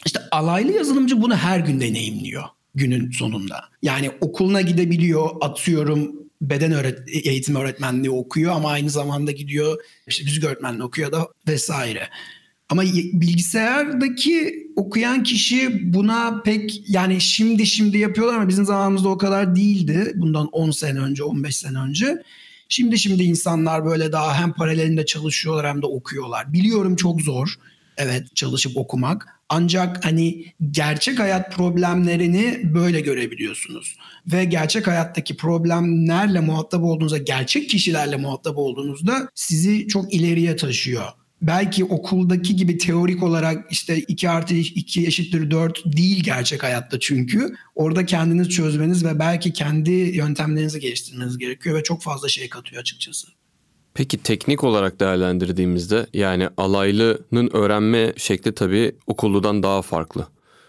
İşte 0.05 0.19
alaylı 0.31 0.71
yazılımcı 0.71 1.21
bunu 1.21 1.35
her 1.35 1.59
gün 1.59 1.81
deneyimliyor 1.81 2.43
günün 2.75 3.11
sonunda. 3.11 3.63
Yani 3.81 4.11
okuluna 4.21 4.61
gidebiliyor, 4.61 5.29
atıyorum 5.41 6.11
beden 6.41 6.71
öğret 6.71 6.99
eğitim 7.25 7.55
öğretmenliği 7.55 8.11
okuyor 8.11 8.53
ama 8.53 8.69
aynı 8.69 8.89
zamanda 8.89 9.31
gidiyor 9.31 9.77
işte 10.07 10.23
müzik 10.23 10.43
öğretmenliği 10.43 10.83
okuyor 10.83 11.11
da 11.11 11.27
vesaire. 11.47 12.09
Ama 12.69 12.83
bilgisayardaki 13.13 14.67
okuyan 14.75 15.23
kişi 15.23 15.93
buna 15.93 16.41
pek 16.41 16.89
yani 16.89 17.21
şimdi 17.21 17.65
şimdi 17.65 17.97
yapıyorlar 17.97 18.35
ama 18.35 18.47
bizim 18.47 18.65
zamanımızda 18.65 19.09
o 19.09 19.17
kadar 19.17 19.55
değildi. 19.55 20.13
Bundan 20.15 20.47
10 20.47 20.71
sene 20.71 20.99
önce, 20.99 21.23
15 21.23 21.57
sene 21.57 21.77
önce. 21.77 22.23
Şimdi 22.69 22.99
şimdi 22.99 23.23
insanlar 23.23 23.85
böyle 23.85 24.11
daha 24.11 24.41
hem 24.41 24.53
paralelinde 24.53 25.05
çalışıyorlar 25.05 25.67
hem 25.67 25.81
de 25.81 25.85
okuyorlar. 25.85 26.53
Biliyorum 26.53 26.95
çok 26.95 27.21
zor. 27.21 27.55
Evet 27.97 28.35
çalışıp 28.35 28.77
okumak. 28.77 29.27
Ancak 29.55 30.05
hani 30.05 30.45
gerçek 30.71 31.19
hayat 31.19 31.55
problemlerini 31.55 32.61
böyle 32.73 33.01
görebiliyorsunuz. 33.01 33.97
Ve 34.27 34.45
gerçek 34.45 34.87
hayattaki 34.87 35.37
problemlerle 35.37 36.39
muhatap 36.39 36.83
olduğunuzda, 36.83 37.17
gerçek 37.17 37.69
kişilerle 37.69 38.15
muhatap 38.15 38.57
olduğunuzda 38.57 39.29
sizi 39.35 39.87
çok 39.87 40.13
ileriye 40.13 40.55
taşıyor 40.55 41.05
belki 41.43 41.85
okuldaki 41.85 42.55
gibi 42.55 42.77
teorik 42.77 43.23
olarak 43.23 43.71
işte 43.71 43.97
2 43.97 44.29
artı 44.29 44.55
2 44.55 45.07
eşittir 45.07 45.51
4 45.51 45.85
değil 45.85 46.23
gerçek 46.23 46.63
hayatta 46.63 46.99
çünkü. 46.99 47.55
Orada 47.75 48.05
kendiniz 48.05 48.49
çözmeniz 48.49 49.05
ve 49.05 49.19
belki 49.19 49.53
kendi 49.53 49.91
yöntemlerinizi 49.91 50.79
geliştirmeniz 50.79 51.37
gerekiyor 51.37 51.75
ve 51.75 51.83
çok 51.83 52.03
fazla 52.03 52.29
şey 52.29 52.49
katıyor 52.49 52.81
açıkçası. 52.81 53.27
Peki 53.93 54.17
teknik 54.17 54.63
olarak 54.63 54.99
değerlendirdiğimizde 54.99 56.07
yani 56.13 56.49
alaylının 56.57 57.49
öğrenme 57.53 58.13
şekli 58.17 58.55
tabii 58.55 58.95
okulludan 59.07 59.63
daha 59.63 59.81
farklı. 59.81 60.27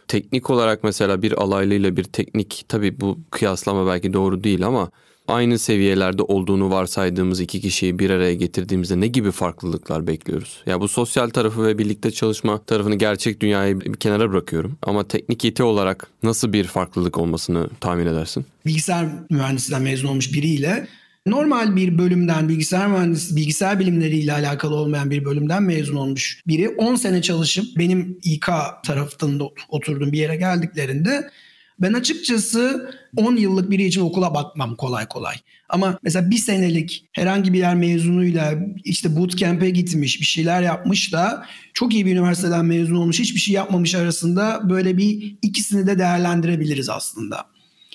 Teknik 0.09 0.50
olarak 0.50 0.85
mesela 0.85 1.23
bir 1.23 1.33
alaylı 1.43 1.75
ile 1.75 1.97
bir 1.97 2.04
teknik 2.04 2.64
tabii 2.69 3.00
bu 3.00 3.19
kıyaslama 3.31 3.87
belki 3.87 4.12
doğru 4.12 4.45
değil 4.45 4.66
ama 4.66 4.90
aynı 5.28 5.59
seviyelerde 5.59 6.23
olduğunu 6.23 6.71
varsaydığımız 6.71 7.40
iki 7.40 7.61
kişiyi 7.61 7.99
bir 7.99 8.11
araya 8.11 8.35
getirdiğimizde 8.35 9.00
ne 9.00 9.07
gibi 9.07 9.31
farklılıklar 9.31 10.07
bekliyoruz? 10.07 10.62
Ya 10.66 10.81
bu 10.81 10.88
sosyal 10.88 11.31
tarafı 11.31 11.66
ve 11.66 11.78
birlikte 11.78 12.11
çalışma 12.11 12.64
tarafını 12.64 12.95
gerçek 12.95 13.40
dünyayı 13.40 13.81
bir 13.81 13.95
kenara 13.95 14.31
bırakıyorum. 14.31 14.78
Ama 14.83 15.09
teknik 15.09 15.45
yeti 15.45 15.62
olarak 15.62 16.11
nasıl 16.23 16.52
bir 16.52 16.64
farklılık 16.64 17.19
olmasını 17.19 17.69
tahmin 17.81 18.07
edersin? 18.07 18.47
Bilgisayar 18.66 19.09
mühendisliğinden 19.31 19.83
mezun 19.83 20.09
olmuş 20.09 20.33
biriyle 20.33 20.88
normal 21.26 21.76
bir 21.76 21.99
bölümden 21.99 22.49
bilgisayar 22.49 22.87
mühendisi, 22.87 23.37
bilgisayar 23.37 23.81
bilimleriyle 23.81 24.33
alakalı 24.33 24.75
olmayan 24.75 25.11
bir 25.11 25.25
bölümden 25.25 25.62
mezun 25.62 25.97
olmuş 25.97 26.43
biri 26.47 26.69
10 26.69 26.95
sene 26.95 27.23
çalışıp 27.23 27.64
benim 27.78 28.19
İK 28.23 28.47
tarafında 28.85 29.45
oturduğum 29.69 30.12
bir 30.12 30.19
yere 30.19 30.37
geldiklerinde 30.37 31.31
ben 31.78 31.93
açıkçası 31.93 32.90
10 33.16 33.37
yıllık 33.37 33.71
biri 33.71 33.85
için 33.85 34.00
okula 34.00 34.35
bakmam 34.35 34.76
kolay 34.76 35.09
kolay. 35.09 35.35
Ama 35.69 35.99
mesela 36.02 36.31
bir 36.31 36.37
senelik 36.37 37.09
herhangi 37.12 37.52
bir 37.52 37.59
yer 37.59 37.75
mezunuyla 37.75 38.54
işte 38.85 39.16
bootcamp'e 39.16 39.71
gitmiş 39.71 40.21
bir 40.21 40.26
şeyler 40.26 40.62
yapmış 40.62 41.12
da 41.12 41.47
çok 41.75 41.95
iyi 41.95 42.07
bir 42.07 42.12
üniversiteden 42.12 42.64
mezun 42.64 42.97
olmuş 42.97 43.21
hiçbir 43.21 43.40
şey 43.40 43.54
yapmamış 43.54 43.95
arasında 43.95 44.61
böyle 44.71 44.97
bir 44.97 45.38
ikisini 45.43 45.87
de 45.87 45.99
değerlendirebiliriz 45.99 46.88
aslında. 46.88 47.53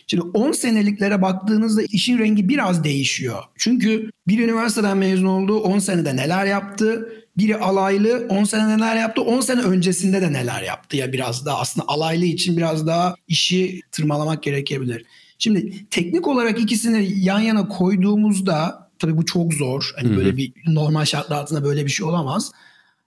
Şimdi 0.10 0.24
10 0.34 0.52
seneliklere 0.52 1.22
baktığınızda 1.22 1.82
işin 1.82 2.20
rengi 2.20 2.50
biraz 2.50 2.84
değişiyor. 2.84 3.44
Çünkü 3.58 4.12
bir 4.28 4.40
üniversiteden 4.40 4.98
mezun 4.98 5.26
oldu 5.26 5.60
10 5.60 5.80
senede 5.80 6.16
neler 6.16 6.46
yaptı? 6.46 7.14
Biri 7.38 7.58
alaylı 7.58 8.28
10 8.30 8.44
sene 8.44 8.78
neler 8.78 8.96
yaptı 8.96 9.22
10 9.22 9.42
sene 9.42 9.62
öncesinde 9.62 10.22
de 10.22 10.34
neler 10.34 10.64
yaptı 10.64 10.98
ya 10.98 11.14
biraz 11.14 11.46
daha 11.46 11.60
aslında 11.60 11.88
alaylı 11.88 12.26
için 12.26 12.58
biraz 12.58 12.88
daha 12.88 13.16
işi 13.28 13.82
tırmalamak 13.92 14.44
gerekebilir. 14.44 15.06
Şimdi 15.40 15.90
teknik 15.90 16.28
olarak 16.28 16.60
ikisini 16.60 17.20
yan 17.20 17.40
yana 17.40 17.68
koyduğumuzda 17.68 18.90
tabii 19.00 19.18
bu 19.18 19.26
çok 19.26 19.54
zor. 19.54 19.92
Hani 19.96 20.18
böyle 20.18 20.38
bir 20.38 20.54
normal 20.68 21.06
şartlar 21.06 21.38
altında 21.38 21.64
böyle 21.64 21.86
bir 21.86 21.92
şey 21.92 22.06
olamaz 22.06 22.52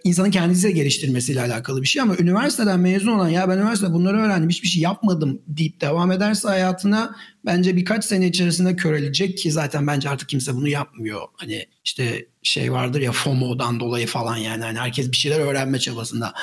insanın 0.05 0.31
kendisi 0.31 0.75
geliştirmesiyle 0.75 1.41
alakalı 1.41 1.83
bir 1.83 1.87
şey 1.87 2.03
ama 2.03 2.17
üniversiteden 2.19 2.81
mezun 2.81 3.13
olan 3.13 3.29
ya 3.29 3.49
ben 3.49 3.59
üniversitede 3.59 3.93
bunları 3.93 4.21
öğrendim 4.21 4.51
hiçbir 4.51 4.69
şey 4.69 4.83
yapmadım 4.83 5.43
deyip 5.47 5.81
devam 5.81 6.13
ederse 6.13 6.49
hayatına 6.49 7.17
bence 7.47 7.77
birkaç 7.77 8.05
sene 8.05 8.27
içerisinde 8.27 8.77
körelecek 8.77 9.39
ki 9.39 9.53
zaten 9.53 9.87
bence 9.87 10.09
artık 10.09 10.29
kimse 10.29 10.55
bunu 10.55 10.69
yapmıyor. 10.69 11.21
Hani 11.37 11.67
işte 11.85 12.27
şey 12.43 12.73
vardır 12.73 13.01
ya 13.01 13.13
FOMO'dan 13.13 13.81
dolayı 13.81 14.07
falan 14.07 14.37
yani 14.37 14.65
hani 14.65 14.79
herkes 14.79 15.11
bir 15.11 15.17
şeyler 15.17 15.41
öğrenme 15.41 15.79
çabasında. 15.79 16.35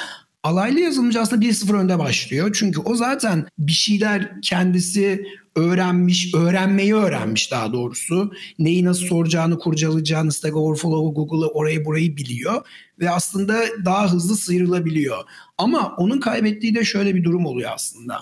Alaylı 0.43 0.79
yazılımcı 0.79 1.21
aslında 1.21 1.45
1-0 1.45 1.77
önde 1.77 1.99
başlıyor. 1.99 2.55
Çünkü 2.59 2.79
o 2.79 2.95
zaten 2.95 3.47
bir 3.57 3.71
şeyler 3.71 4.41
kendisi 4.41 5.25
öğrenmiş, 5.55 6.35
öğrenmeyi 6.35 6.95
öğrenmiş 6.95 7.51
daha 7.51 7.73
doğrusu. 7.73 8.31
Neyi 8.59 8.85
nasıl 8.85 9.05
soracağını, 9.05 9.59
kurcalayacağını, 9.59 10.31
Stack 10.31 10.55
Overflow'u, 10.55 11.13
Google'ı 11.13 11.47
orayı 11.47 11.85
burayı 11.85 12.17
biliyor. 12.17 12.61
Ve 12.99 13.09
aslında 13.09 13.59
daha 13.85 14.11
hızlı 14.11 14.35
sıyrılabiliyor. 14.35 15.17
Ama 15.57 15.95
onun 15.97 16.19
kaybettiği 16.19 16.75
de 16.75 16.85
şöyle 16.85 17.15
bir 17.15 17.23
durum 17.23 17.45
oluyor 17.45 17.71
aslında. 17.73 18.21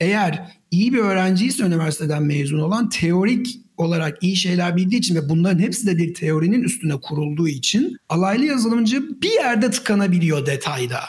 Eğer 0.00 0.58
iyi 0.70 0.92
bir 0.92 0.98
öğrenciyse 0.98 1.64
üniversiteden 1.64 2.22
mezun 2.22 2.58
olan 2.58 2.88
teorik 2.88 3.60
olarak 3.76 4.22
iyi 4.22 4.36
şeyler 4.36 4.76
bildiği 4.76 4.98
için 4.98 5.14
ve 5.14 5.28
bunların 5.28 5.58
hepsi 5.58 5.86
de 5.86 5.96
bir 5.96 6.14
teorinin 6.14 6.62
üstüne 6.62 7.00
kurulduğu 7.00 7.48
için 7.48 7.96
alaylı 8.08 8.44
yazılımcı 8.44 9.22
bir 9.22 9.32
yerde 9.32 9.70
tıkanabiliyor 9.70 10.46
detayda. 10.46 11.00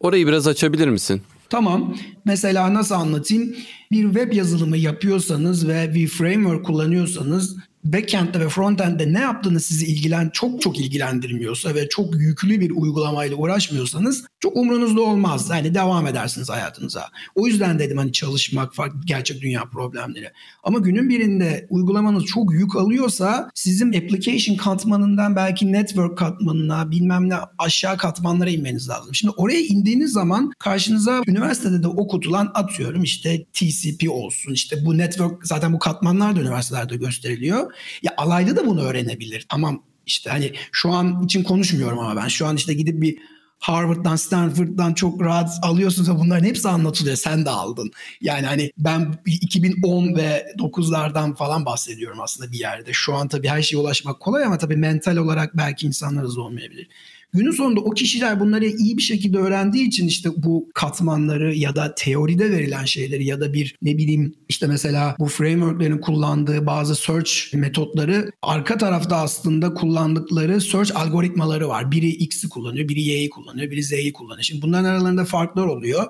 Orayı 0.00 0.26
biraz 0.26 0.46
açabilir 0.46 0.88
misin? 0.88 1.22
Tamam. 1.50 1.94
Mesela 2.24 2.74
nasıl 2.74 2.94
anlatayım? 2.94 3.54
Bir 3.90 4.02
web 4.02 4.32
yazılımı 4.32 4.76
yapıyorsanız 4.76 5.68
ve 5.68 5.94
bir 5.94 6.08
framework 6.08 6.66
kullanıyorsanız 6.66 7.56
backend'de 7.84 8.40
ve 8.40 8.48
frontend'de 8.48 9.12
ne 9.12 9.20
yaptığını 9.20 9.60
sizi 9.60 9.86
ilgilen 9.86 10.30
çok 10.32 10.62
çok 10.62 10.80
ilgilendirmiyorsa 10.80 11.74
ve 11.74 11.88
çok 11.88 12.14
yüklü 12.14 12.60
bir 12.60 12.70
uygulamayla 12.70 13.36
uğraşmıyorsanız 13.36 14.24
çok 14.40 14.56
umrunuzda 14.56 15.00
olmaz. 15.00 15.50
Yani 15.50 15.74
devam 15.74 16.06
edersiniz 16.06 16.50
hayatınıza. 16.50 17.08
O 17.34 17.46
yüzden 17.46 17.78
dedim 17.78 17.98
hani 17.98 18.12
çalışmak 18.12 18.74
farklı 18.74 19.00
gerçek 19.04 19.42
dünya 19.42 19.64
problemleri. 19.64 20.32
Ama 20.62 20.78
günün 20.78 21.08
birinde 21.08 21.66
uygulamanız 21.70 22.24
çok 22.24 22.52
yük 22.52 22.76
alıyorsa 22.76 23.50
sizin 23.54 23.88
application 23.88 24.56
katmanından 24.56 25.36
belki 25.36 25.72
network 25.72 26.18
katmanına 26.18 26.90
bilmem 26.90 27.28
ne 27.28 27.36
aşağı 27.58 27.96
katmanlara 27.96 28.50
inmeniz 28.50 28.88
lazım. 28.88 29.14
Şimdi 29.14 29.34
oraya 29.36 29.60
indiğiniz 29.60 30.12
zaman 30.12 30.52
karşınıza 30.58 31.22
üniversitede 31.26 31.82
de 31.82 31.88
okutulan 31.88 32.50
atıyorum 32.54 33.02
işte 33.02 33.44
TCP 33.44 34.10
olsun 34.10 34.52
işte 34.52 34.84
bu 34.84 34.98
network 34.98 35.46
zaten 35.46 35.72
bu 35.72 35.78
katmanlar 35.78 36.36
da 36.36 36.40
üniversitelerde 36.40 36.96
gösteriliyor. 36.96 37.72
Ya 38.02 38.14
alaylı 38.16 38.56
da 38.56 38.66
bunu 38.66 38.82
öğrenebilir. 38.82 39.46
Tamam 39.48 39.82
işte 40.06 40.30
hani 40.30 40.52
şu 40.72 40.90
an 40.90 41.22
için 41.22 41.42
konuşmuyorum 41.42 41.98
ama 41.98 42.22
ben 42.22 42.28
şu 42.28 42.46
an 42.46 42.56
işte 42.56 42.74
gidip 42.74 43.02
bir 43.02 43.18
Harvard'dan, 43.58 44.16
Stanford'dan 44.16 44.94
çok 44.94 45.20
rahat 45.22 45.50
alıyorsunuz 45.62 46.20
bunların 46.20 46.44
hepsi 46.44 46.68
anlatılıyor. 46.68 47.16
Sen 47.16 47.44
de 47.44 47.50
aldın. 47.50 47.90
Yani 48.20 48.46
hani 48.46 48.72
ben 48.78 49.14
2010 49.26 50.16
ve 50.16 50.46
9'lardan 50.58 51.34
falan 51.34 51.66
bahsediyorum 51.66 52.20
aslında 52.20 52.52
bir 52.52 52.58
yerde. 52.58 52.92
Şu 52.92 53.14
an 53.14 53.28
tabii 53.28 53.48
her 53.48 53.62
şeye 53.62 53.76
ulaşmak 53.76 54.20
kolay 54.20 54.44
ama 54.44 54.58
tabii 54.58 54.76
mental 54.76 55.16
olarak 55.16 55.56
belki 55.56 55.86
insanlar 55.86 56.24
hızlı 56.24 56.42
olmayabilir. 56.42 56.88
Günün 57.32 57.50
sonunda 57.50 57.80
o 57.80 57.90
kişiler 57.90 58.40
bunları 58.40 58.66
iyi 58.66 58.96
bir 58.96 59.02
şekilde 59.02 59.38
öğrendiği 59.38 59.86
için 59.86 60.06
işte 60.06 60.30
bu 60.36 60.68
katmanları 60.74 61.54
ya 61.54 61.76
da 61.76 61.94
teoride 61.94 62.50
verilen 62.50 62.84
şeyleri 62.84 63.24
ya 63.24 63.40
da 63.40 63.52
bir 63.52 63.76
ne 63.82 63.98
bileyim 63.98 64.34
işte 64.48 64.66
mesela 64.66 65.16
bu 65.18 65.26
frameworklerin 65.26 65.98
kullandığı 65.98 66.66
bazı 66.66 66.96
search 66.96 67.54
metotları 67.54 68.30
arka 68.42 68.78
tarafta 68.78 69.16
aslında 69.16 69.74
kullandıkları 69.74 70.60
search 70.60 70.96
algoritmaları 70.96 71.68
var. 71.68 71.90
Biri 71.90 72.08
X'i 72.08 72.48
kullanıyor, 72.48 72.88
biri 72.88 73.02
Y'yi 73.02 73.30
kullanıyor, 73.30 73.70
biri 73.70 73.82
Z'yi 73.82 74.12
kullanıyor. 74.12 74.42
Şimdi 74.42 74.62
bunların 74.62 74.84
aralarında 74.84 75.24
farklar 75.24 75.66
oluyor. 75.66 76.06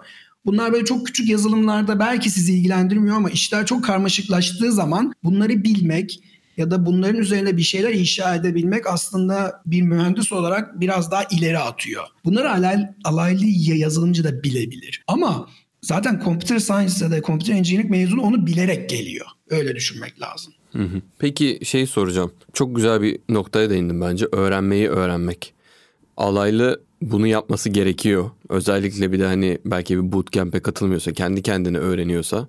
Bunlar 0.46 0.72
böyle 0.72 0.84
çok 0.84 1.06
küçük 1.06 1.28
yazılımlarda 1.28 1.98
belki 1.98 2.30
sizi 2.30 2.54
ilgilendirmiyor 2.54 3.16
ama 3.16 3.30
işler 3.30 3.66
çok 3.66 3.84
karmaşıklaştığı 3.84 4.72
zaman 4.72 5.12
bunları 5.24 5.64
bilmek 5.64 6.20
ya 6.58 6.70
da 6.70 6.86
bunların 6.86 7.20
üzerine 7.20 7.56
bir 7.56 7.62
şeyler 7.62 7.92
inşa 7.92 8.34
edebilmek 8.34 8.86
aslında 8.86 9.62
bir 9.66 9.82
mühendis 9.82 10.32
olarak 10.32 10.80
biraz 10.80 11.10
daha 11.10 11.24
ileri 11.30 11.58
atıyor. 11.58 12.04
Bunları 12.24 12.52
alay, 12.52 12.76
alaylı 13.04 13.44
yazılımcı 13.44 14.24
da 14.24 14.42
bilebilir. 14.42 15.02
Ama 15.06 15.48
zaten 15.82 16.20
computer 16.24 16.58
science 16.58 17.04
ya 17.04 17.10
da 17.10 17.22
computer 17.22 17.54
engineering 17.54 17.90
mezunu 17.90 18.22
onu 18.22 18.46
bilerek 18.46 18.88
geliyor. 18.90 19.26
Öyle 19.50 19.76
düşünmek 19.76 20.20
lazım. 20.20 20.52
Peki 21.18 21.58
şey 21.62 21.86
soracağım. 21.86 22.32
Çok 22.52 22.76
güzel 22.76 23.02
bir 23.02 23.18
noktaya 23.28 23.70
değindim 23.70 24.00
bence. 24.00 24.26
Öğrenmeyi 24.32 24.88
öğrenmek. 24.88 25.54
Alaylı 26.16 26.80
bunu 27.02 27.26
yapması 27.26 27.68
gerekiyor. 27.68 28.30
Özellikle 28.48 29.12
bir 29.12 29.18
de 29.18 29.26
hani 29.26 29.58
belki 29.64 29.96
bir 29.96 30.12
bootcamp'e 30.12 30.60
katılmıyorsa, 30.60 31.12
kendi 31.12 31.42
kendine 31.42 31.78
öğreniyorsa. 31.78 32.48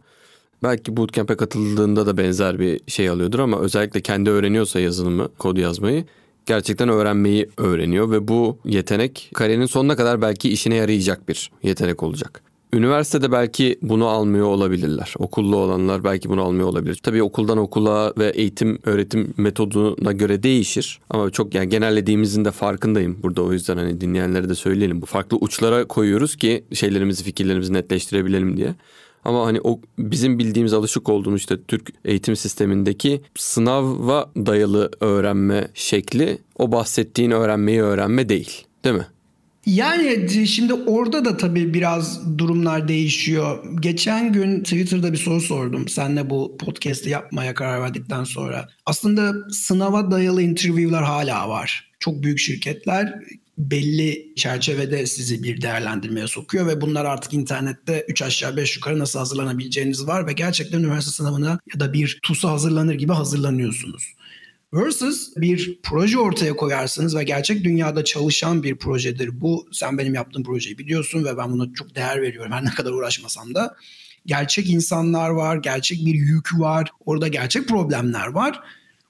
Belki 0.63 0.97
bootcamp'e 0.97 1.37
katıldığında 1.37 2.05
da 2.05 2.17
benzer 2.17 2.59
bir 2.59 2.81
şey 2.87 3.09
alıyordur 3.09 3.39
ama 3.39 3.59
özellikle 3.59 4.01
kendi 4.01 4.29
öğreniyorsa 4.29 4.79
yazılımı, 4.79 5.29
kod 5.37 5.57
yazmayı 5.57 6.05
gerçekten 6.45 6.89
öğrenmeyi 6.89 7.49
öğreniyor 7.57 8.11
ve 8.11 8.27
bu 8.27 8.57
yetenek 8.65 9.31
kariyerin 9.33 9.65
sonuna 9.65 9.95
kadar 9.95 10.21
belki 10.21 10.49
işine 10.49 10.75
yarayacak 10.75 11.29
bir 11.29 11.51
yetenek 11.63 12.03
olacak. 12.03 12.41
Üniversitede 12.73 13.31
belki 13.31 13.79
bunu 13.81 14.07
almıyor 14.07 14.47
olabilirler. 14.47 15.13
Okullu 15.17 15.57
olanlar 15.57 16.03
belki 16.03 16.29
bunu 16.29 16.41
almıyor 16.41 16.67
olabilir. 16.67 16.99
Tabii 17.03 17.23
okuldan 17.23 17.57
okula 17.57 18.13
ve 18.17 18.29
eğitim 18.29 18.79
öğretim 18.83 19.33
metoduna 19.37 20.11
göre 20.11 20.43
değişir. 20.43 20.99
Ama 21.09 21.29
çok 21.29 21.55
yani 21.55 21.69
genellediğimizin 21.69 22.45
de 22.45 22.51
farkındayım. 22.51 23.23
Burada 23.23 23.41
o 23.43 23.53
yüzden 23.53 23.77
hani 23.77 24.01
dinleyenlere 24.01 24.49
de 24.49 24.55
söyleyelim. 24.55 25.01
Bu 25.01 25.05
farklı 25.05 25.37
uçlara 25.37 25.85
koyuyoruz 25.85 26.35
ki 26.35 26.63
şeylerimizi, 26.73 27.23
fikirlerimizi 27.23 27.73
netleştirebilelim 27.73 28.57
diye. 28.57 28.75
Ama 29.25 29.45
hani 29.45 29.59
o 29.63 29.79
bizim 29.99 30.39
bildiğimiz 30.39 30.73
alışık 30.73 31.09
olduğumuz 31.09 31.41
işte 31.41 31.63
Türk 31.67 31.89
eğitim 32.05 32.35
sistemindeki 32.35 33.21
sınava 33.35 34.31
dayalı 34.35 34.91
öğrenme 34.99 35.67
şekli 35.73 36.37
o 36.55 36.71
bahsettiğin 36.71 37.31
öğrenmeyi 37.31 37.81
öğrenme 37.81 38.29
değil. 38.29 38.65
Değil 38.83 38.95
mi? 38.95 39.07
Yani 39.65 40.29
şimdi 40.47 40.73
orada 40.73 41.25
da 41.25 41.37
tabii 41.37 41.73
biraz 41.73 42.37
durumlar 42.37 42.87
değişiyor. 42.87 43.63
Geçen 43.79 44.33
gün 44.33 44.63
Twitter'da 44.63 45.13
bir 45.13 45.17
soru 45.17 45.41
sordum. 45.41 45.87
Senle 45.87 46.29
bu 46.29 46.57
podcast'i 46.59 47.09
yapmaya 47.09 47.53
karar 47.53 47.81
verdikten 47.81 48.23
sonra. 48.23 48.69
Aslında 48.85 49.33
sınava 49.51 50.11
dayalı 50.11 50.41
interview'lar 50.41 51.03
hala 51.03 51.49
var. 51.49 51.91
Çok 51.99 52.23
büyük 52.23 52.39
şirketler 52.39 53.13
belli 53.59 54.33
çerçevede 54.35 55.05
sizi 55.05 55.43
bir 55.43 55.61
değerlendirmeye 55.61 56.27
sokuyor 56.27 56.67
ve 56.67 56.81
bunlar 56.81 57.05
artık 57.05 57.33
internette 57.33 58.05
3 58.07 58.21
aşağı 58.21 58.57
5 58.57 58.75
yukarı 58.75 58.99
nasıl 58.99 59.19
hazırlanabileceğiniz 59.19 60.07
var 60.07 60.27
ve 60.27 60.33
gerçekten 60.33 60.79
üniversite 60.79 61.11
sınavına 61.11 61.59
ya 61.73 61.79
da 61.79 61.93
bir 61.93 62.19
TUS'a 62.23 62.51
hazırlanır 62.51 62.93
gibi 62.93 63.13
hazırlanıyorsunuz. 63.13 64.13
Versus 64.73 65.35
bir 65.37 65.79
proje 65.83 66.19
ortaya 66.19 66.55
koyarsınız 66.55 67.15
ve 67.15 67.23
gerçek 67.23 67.63
dünyada 67.63 68.03
çalışan 68.03 68.63
bir 68.63 68.75
projedir. 68.75 69.41
Bu 69.41 69.67
sen 69.71 69.97
benim 69.97 70.13
yaptığım 70.13 70.43
projeyi 70.43 70.77
biliyorsun 70.77 71.25
ve 71.25 71.37
ben 71.37 71.51
buna 71.51 71.73
çok 71.73 71.95
değer 71.95 72.21
veriyorum 72.21 72.51
her 72.51 72.65
ne 72.65 72.69
kadar 72.69 72.91
uğraşmasam 72.91 73.55
da. 73.55 73.75
Gerçek 74.25 74.69
insanlar 74.69 75.29
var, 75.29 75.57
gerçek 75.57 76.05
bir 76.05 76.13
yük 76.13 76.59
var, 76.59 76.89
orada 77.05 77.27
gerçek 77.27 77.67
problemler 77.67 78.27
var. 78.27 78.59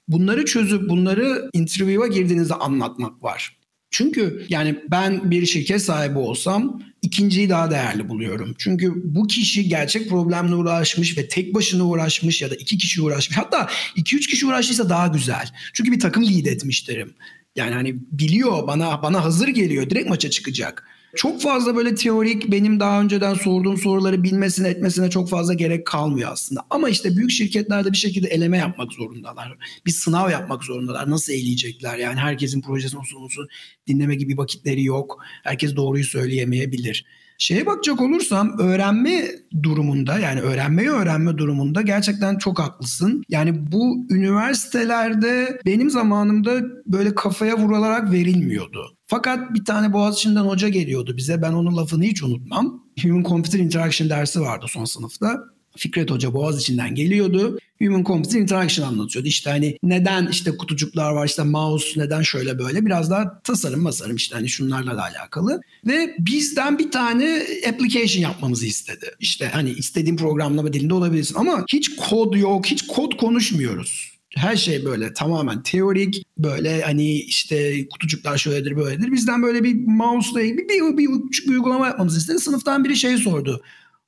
Bunları 0.08 0.44
çözüp 0.44 0.88
bunları 0.88 1.50
interview'a 1.52 2.06
girdiğinizde 2.06 2.54
anlatmak 2.54 3.22
var. 3.22 3.59
Çünkü 3.90 4.46
yani 4.48 4.78
ben 4.90 5.30
bir 5.30 5.46
şirket 5.46 5.82
sahibi 5.82 6.18
olsam 6.18 6.82
ikinciyi 7.02 7.48
daha 7.48 7.70
değerli 7.70 8.08
buluyorum. 8.08 8.54
Çünkü 8.58 8.92
bu 9.04 9.26
kişi 9.26 9.68
gerçek 9.68 10.08
problemle 10.08 10.54
uğraşmış 10.54 11.18
ve 11.18 11.28
tek 11.28 11.54
başına 11.54 11.84
uğraşmış 11.84 12.42
ya 12.42 12.50
da 12.50 12.54
iki 12.54 12.78
kişi 12.78 13.02
uğraşmış. 13.02 13.38
Hatta 13.38 13.68
iki 13.96 14.16
üç 14.16 14.26
kişi 14.26 14.46
uğraştıysa 14.46 14.88
daha 14.88 15.06
güzel. 15.06 15.50
Çünkü 15.72 15.92
bir 15.92 16.00
takım 16.00 16.24
lead 16.24 16.46
etmiş 16.46 16.88
derim. 16.88 17.14
Yani 17.56 17.74
hani 17.74 17.96
biliyor 18.12 18.66
bana 18.66 19.02
bana 19.02 19.24
hazır 19.24 19.48
geliyor 19.48 19.90
direkt 19.90 20.08
maça 20.08 20.30
çıkacak. 20.30 20.88
Çok 21.16 21.42
fazla 21.42 21.76
böyle 21.76 21.94
teorik 21.94 22.52
benim 22.52 22.80
daha 22.80 23.00
önceden 23.00 23.34
sorduğum 23.34 23.76
soruları 23.76 24.22
bilmesine 24.22 24.68
etmesine 24.68 25.10
çok 25.10 25.28
fazla 25.28 25.54
gerek 25.54 25.86
kalmıyor 25.86 26.32
aslında. 26.32 26.62
Ama 26.70 26.88
işte 26.88 27.16
büyük 27.16 27.30
şirketlerde 27.30 27.92
bir 27.92 27.96
şekilde 27.96 28.28
eleme 28.28 28.58
yapmak 28.58 28.92
zorundalar. 28.92 29.58
Bir 29.86 29.90
sınav 29.90 30.30
yapmak 30.30 30.64
zorundalar. 30.64 31.10
Nasıl 31.10 31.32
eğleyecekler? 31.32 31.98
Yani 31.98 32.20
herkesin 32.20 32.62
projesini 32.62 33.00
olsun 33.00 33.16
olsun 33.16 33.48
dinleme 33.86 34.14
gibi 34.14 34.38
vakitleri 34.38 34.84
yok. 34.84 35.18
Herkes 35.42 35.76
doğruyu 35.76 36.04
söyleyemeyebilir. 36.04 37.04
Şeye 37.38 37.66
bakacak 37.66 38.00
olursam 38.00 38.58
öğrenme 38.58 39.24
durumunda 39.62 40.18
yani 40.18 40.40
öğrenmeyi 40.40 40.90
öğrenme 40.90 41.38
durumunda 41.38 41.82
gerçekten 41.82 42.38
çok 42.38 42.58
haklısın. 42.58 43.24
Yani 43.28 43.72
bu 43.72 44.06
üniversitelerde 44.10 45.60
benim 45.66 45.90
zamanımda 45.90 46.62
böyle 46.86 47.14
kafaya 47.14 47.58
vurularak 47.58 48.12
verilmiyordu. 48.12 48.96
Fakat 49.10 49.54
bir 49.54 49.64
tane 49.64 49.92
Boğaziçi'nden 49.92 50.44
hoca 50.44 50.68
geliyordu 50.68 51.16
bize. 51.16 51.42
Ben 51.42 51.52
onun 51.52 51.76
lafını 51.76 52.04
hiç 52.04 52.22
unutmam. 52.22 52.84
Human 53.02 53.22
Computer 53.22 53.58
Interaction 53.58 54.10
dersi 54.10 54.40
vardı 54.40 54.66
son 54.68 54.84
sınıfta. 54.84 55.38
Fikret 55.76 56.10
Hoca 56.10 56.34
Boğaziçi'nden 56.34 56.94
geliyordu. 56.94 57.58
Human 57.78 58.04
Computer 58.04 58.40
Interaction 58.40 58.86
anlatıyordu. 58.88 59.28
İşte 59.28 59.50
hani 59.50 59.76
neden 59.82 60.28
işte 60.30 60.56
kutucuklar 60.56 61.12
var 61.12 61.26
işte 61.26 61.42
mouse 61.42 62.00
neden 62.00 62.22
şöyle 62.22 62.58
böyle 62.58 62.86
biraz 62.86 63.10
daha 63.10 63.40
tasarım 63.42 63.82
masarım 63.82 64.16
işte 64.16 64.34
hani 64.36 64.48
şunlarla 64.48 64.96
da 64.96 65.02
alakalı. 65.02 65.60
Ve 65.86 66.14
bizden 66.18 66.78
bir 66.78 66.90
tane 66.90 67.42
application 67.68 68.22
yapmamızı 68.22 68.66
istedi. 68.66 69.06
İşte 69.20 69.48
hani 69.52 69.70
istediğin 69.70 70.16
programlama 70.16 70.72
dilinde 70.72 70.94
olabilirsin 70.94 71.34
ama 71.34 71.64
hiç 71.72 71.96
kod 71.96 72.34
yok 72.34 72.66
hiç 72.66 72.86
kod 72.86 73.16
konuşmuyoruz. 73.16 74.19
Her 74.36 74.56
şey 74.56 74.84
böyle 74.84 75.12
tamamen 75.12 75.62
teorik 75.62 76.24
böyle 76.38 76.82
hani 76.82 77.12
işte 77.12 77.88
kutucuklar 77.88 78.38
şöyledir 78.38 78.76
böyledir. 78.76 79.12
Bizden 79.12 79.42
böyle 79.42 79.64
bir 79.64 79.74
mouse'la 79.86 80.40
bir, 80.40 80.68
bir, 80.68 80.98
bir, 80.98 81.22
küçük 81.26 81.48
bir 81.48 81.52
uygulama 81.52 81.86
yapmamızı 81.86 82.18
istedi. 82.18 82.38
Sınıftan 82.38 82.84
biri 82.84 82.96
şey 82.96 83.16
sordu. 83.16 83.62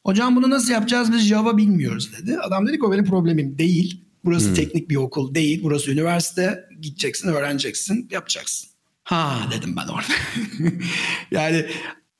Hocam 0.05 0.37
bunu 0.37 0.51
nasıl 0.51 0.73
yapacağız 0.73 1.13
biz 1.13 1.21
Java 1.21 1.57
bilmiyoruz 1.57 2.13
dedi. 2.13 2.39
Adam 2.39 2.67
dedi 2.67 2.79
ki 2.79 2.85
o 2.85 2.93
benim 2.93 3.05
problemim 3.05 3.59
değil. 3.59 4.05
Burası 4.25 4.49
hmm. 4.49 4.55
teknik 4.55 4.91
bir 4.91 4.97
okul 4.97 5.35
değil. 5.35 5.61
Burası 5.63 5.91
üniversite. 5.91 6.65
Gideceksin, 6.81 7.29
öğreneceksin, 7.29 8.09
yapacaksın. 8.11 8.71
Ha 9.05 9.49
dedim 9.51 9.77
ben 9.77 9.89
orada. 9.89 10.13
yani 11.31 11.67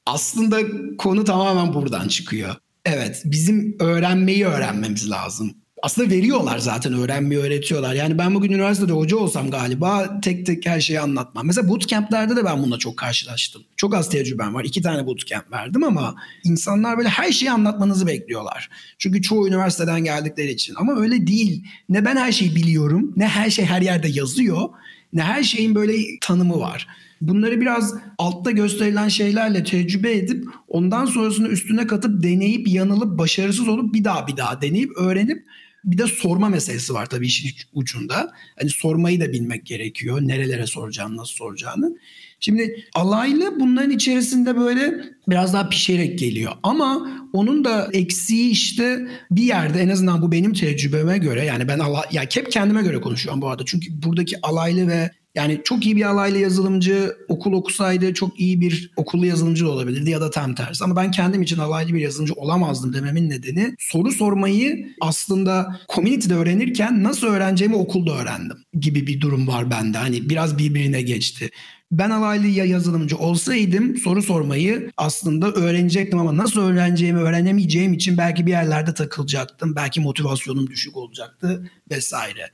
aslında 0.07 0.61
konu 0.99 1.25
tamamen 1.25 1.75
buradan 1.75 2.09
çıkıyor. 2.09 2.55
Evet, 2.85 3.23
bizim 3.25 3.77
öğrenmeyi 3.81 4.47
öğrenmemiz 4.47 5.11
lazım 5.11 5.55
aslında 5.83 6.11
veriyorlar 6.11 6.59
zaten 6.59 6.93
öğrenmeyi 6.93 7.41
öğretiyorlar. 7.41 7.95
Yani 7.95 8.19
ben 8.19 8.35
bugün 8.35 8.53
üniversitede 8.53 8.93
hoca 8.93 9.17
olsam 9.17 9.51
galiba 9.51 10.21
tek 10.21 10.47
tek 10.47 10.67
her 10.67 10.81
şeyi 10.81 11.01
anlatmam. 11.01 11.47
Mesela 11.47 11.69
bootcamp'lerde 11.69 12.37
de 12.37 12.45
ben 12.45 12.63
bununla 12.63 12.79
çok 12.79 12.97
karşılaştım. 12.97 13.63
Çok 13.77 13.95
az 13.95 14.09
tecrübem 14.09 14.55
var. 14.55 14.65
İki 14.65 14.83
tane 14.83 15.07
bootcamp 15.07 15.53
verdim 15.53 15.85
ama 15.85 16.15
insanlar 16.45 16.99
böyle 16.99 17.09
her 17.09 17.33
şeyi 17.33 17.51
anlatmanızı 17.51 18.07
bekliyorlar. 18.07 18.71
Çünkü 18.99 19.23
çoğu 19.23 19.49
üniversiteden 19.49 20.05
geldikleri 20.05 20.51
için. 20.51 20.75
Ama 20.75 21.01
öyle 21.01 21.27
değil. 21.27 21.65
Ne 21.89 22.05
ben 22.05 22.17
her 22.17 22.33
şeyi 22.33 22.57
biliyorum 22.57 23.13
ne 23.17 23.29
her 23.29 23.51
şey 23.51 23.65
her 23.65 23.83
yerde 23.83 24.09
yazıyor 24.09 24.69
ne 25.13 25.23
her 25.23 25.43
şeyin 25.43 25.75
böyle 25.75 25.95
tanımı 26.21 26.61
var. 26.61 26.87
Bunları 27.21 27.61
biraz 27.61 27.95
altta 28.19 28.51
gösterilen 28.51 29.09
şeylerle 29.09 29.65
tecrübe 29.65 30.13
edip 30.13 30.45
ondan 30.69 31.05
sonrasını 31.05 31.49
üstüne 31.49 31.87
katıp 31.87 32.23
deneyip 32.23 32.69
yanılıp 32.69 33.19
başarısız 33.19 33.69
olup 33.69 33.95
bir 33.95 34.05
daha 34.05 34.27
bir 34.27 34.37
daha 34.37 34.63
deneyip 34.63 34.97
öğrenip 34.97 35.47
bir 35.85 35.99
de 35.99 36.07
sorma 36.07 36.49
meselesi 36.49 36.95
var 36.95 37.07
tabii 37.07 37.27
işin 37.27 37.51
ucunda. 37.73 38.33
Hani 38.61 38.71
sormayı 38.71 39.21
da 39.21 39.33
bilmek 39.33 39.67
gerekiyor. 39.67 40.23
Nerelere 40.23 40.67
soracağını, 40.67 41.17
nasıl 41.17 41.35
soracağını. 41.35 41.97
Şimdi 42.41 42.85
alaylı 42.95 43.61
bunların 43.61 43.91
içerisinde 43.91 44.57
böyle 44.57 45.05
biraz 45.29 45.55
daha 45.55 45.69
pişerek 45.69 46.19
geliyor. 46.19 46.53
Ama 46.63 47.11
onun 47.33 47.65
da 47.65 47.89
eksiği 47.93 48.51
işte 48.51 49.09
bir 49.31 49.43
yerde 49.43 49.81
en 49.81 49.89
azından 49.89 50.23
bu 50.23 50.33
benim 50.33 50.53
tecrübeme 50.53 51.19
göre 51.19 51.45
yani 51.45 51.69
ben 51.69 51.79
alay, 51.79 52.03
ya 52.13 52.23
hep 52.23 52.53
kendime 52.53 52.83
göre 52.83 53.01
konuşuyorum 53.01 53.43
bu 53.43 53.49
arada. 53.49 53.63
Çünkü 53.67 54.03
buradaki 54.03 54.41
alaylı 54.43 54.89
ve 54.89 55.11
Yani 55.35 55.61
çok 55.65 55.87
iyi 55.87 55.97
bir 55.97 56.03
alaylı 56.03 56.39
yazılımcı 56.39 57.17
okul 57.29 57.53
okusaydı 57.53 58.15
çok 58.15 58.41
iyi 58.41 58.61
bir 58.61 58.91
okullu 58.97 59.27
yazılımcı 59.27 59.65
da 59.65 59.69
olabilirdi 59.69 60.11
ya 60.11 60.21
da 60.21 60.31
tam 60.31 60.55
tersi. 60.55 60.85
Ama 60.85 60.97
ben 60.97 61.11
kendim 61.11 61.43
için 61.43 61.59
alaylı 61.59 61.95
bir 61.95 62.01
yazılımcı 62.01 62.35
olamazdım 62.35 62.95
dememin 62.95 63.31
nedeni 63.31 63.75
soru 63.79 64.13
sormayı 64.13 64.87
aslında 65.01 65.81
community'de 65.95 66.35
öğrenirken 66.35 67.03
nasıl 67.03 67.27
öğreneceğimi 67.27 67.77
okulda 67.77 68.13
öğrendim 68.13 68.57
gibi 68.81 69.07
bir 69.07 69.21
durum 69.21 69.49
var 69.49 69.71
bende. 69.71 69.99
Hani 69.99 70.31
biraz 70.31 70.59
birbirine 70.59 71.03
geçti. 71.03 71.51
Ben 71.93 72.11
alaylı 72.11 72.47
ya 72.47 72.65
yazılımcı 72.65 73.17
olsaydım 73.17 73.97
soru 73.97 74.23
sormayı 74.23 74.91
aslında 74.97 75.53
öğrenecektim 75.53 76.19
ama 76.19 76.37
nasıl 76.37 76.61
öğreneceğimi 76.61 77.21
öğrenemeyeceğim 77.21 77.93
için 77.93 78.19
belki 78.19 78.47
bir 78.47 78.51
yerlerde 78.51 78.95
takılacaktım. 78.95 79.77
Belki 79.77 80.01
motivasyonum 80.01 80.71
düşük 80.71 80.97
olacaktı 80.97 81.71
vesaire. 81.91 82.51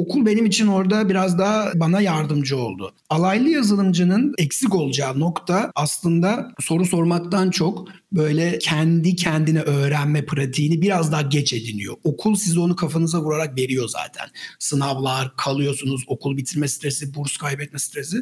Okul 0.00 0.26
benim 0.26 0.46
için 0.46 0.66
orada 0.66 1.08
biraz 1.08 1.38
daha 1.38 1.72
bana 1.74 2.00
yardımcı 2.00 2.56
oldu. 2.56 2.92
Alaylı 3.10 3.48
yazılımcının 3.48 4.34
eksik 4.38 4.74
olacağı 4.74 5.20
nokta 5.20 5.72
aslında 5.74 6.52
soru 6.60 6.84
sormaktan 6.84 7.50
çok 7.50 7.88
böyle 8.12 8.58
kendi 8.58 9.16
kendine 9.16 9.60
öğrenme 9.60 10.26
pratiğini 10.26 10.82
biraz 10.82 11.12
daha 11.12 11.22
geç 11.22 11.52
ediniyor. 11.52 11.94
Okul 12.04 12.34
size 12.34 12.60
onu 12.60 12.76
kafanıza 12.76 13.20
vurarak 13.20 13.58
veriyor 13.58 13.88
zaten. 13.88 14.28
Sınavlar, 14.58 15.36
kalıyorsunuz, 15.36 16.04
okul 16.06 16.36
bitirme 16.36 16.68
stresi, 16.68 17.14
burs 17.14 17.36
kaybetme 17.36 17.78
stresi. 17.78 18.16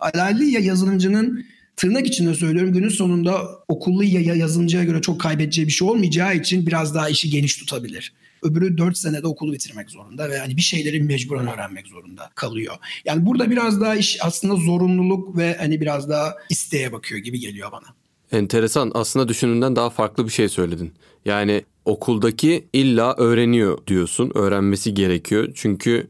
Alaylı 0.00 0.44
ya 0.44 0.60
yazılımcının 0.60 1.44
tırnak 1.76 2.06
içinde 2.06 2.34
söylüyorum 2.34 2.72
günün 2.72 2.88
sonunda 2.88 3.48
okullu 3.68 4.04
ya 4.04 4.34
yazılımcıya 4.34 4.84
göre 4.84 5.00
çok 5.00 5.20
kaybedeceği 5.20 5.66
bir 5.66 5.72
şey 5.72 5.88
olmayacağı 5.88 6.36
için 6.36 6.66
biraz 6.66 6.94
daha 6.94 7.08
işi 7.08 7.30
geniş 7.30 7.56
tutabilir. 7.56 8.12
Öbürü 8.42 8.78
4 8.78 8.98
senede 8.98 9.26
okulu 9.26 9.52
bitirmek 9.52 9.90
zorunda 9.90 10.30
ve 10.30 10.38
hani 10.38 10.56
bir 10.56 10.62
şeyleri 10.62 11.02
mecburen 11.02 11.46
öğrenmek 11.46 11.86
zorunda 11.86 12.30
kalıyor. 12.34 12.74
Yani 13.04 13.26
burada 13.26 13.50
biraz 13.50 13.80
daha 13.80 13.96
iş 13.96 14.18
aslında 14.22 14.56
zorunluluk 14.56 15.36
ve 15.36 15.56
hani 15.58 15.80
biraz 15.80 16.08
daha 16.08 16.36
isteğe 16.50 16.92
bakıyor 16.92 17.20
gibi 17.20 17.40
geliyor 17.40 17.72
bana. 17.72 17.86
Enteresan. 18.32 18.90
Aslında 18.94 19.28
düşündüğünden 19.28 19.76
daha 19.76 19.90
farklı 19.90 20.24
bir 20.24 20.32
şey 20.32 20.48
söyledin. 20.48 20.92
Yani 21.24 21.64
okuldaki 21.84 22.68
illa 22.72 23.14
öğreniyor 23.16 23.86
diyorsun. 23.86 24.32
Öğrenmesi 24.34 24.94
gerekiyor. 24.94 25.48
Çünkü 25.54 26.06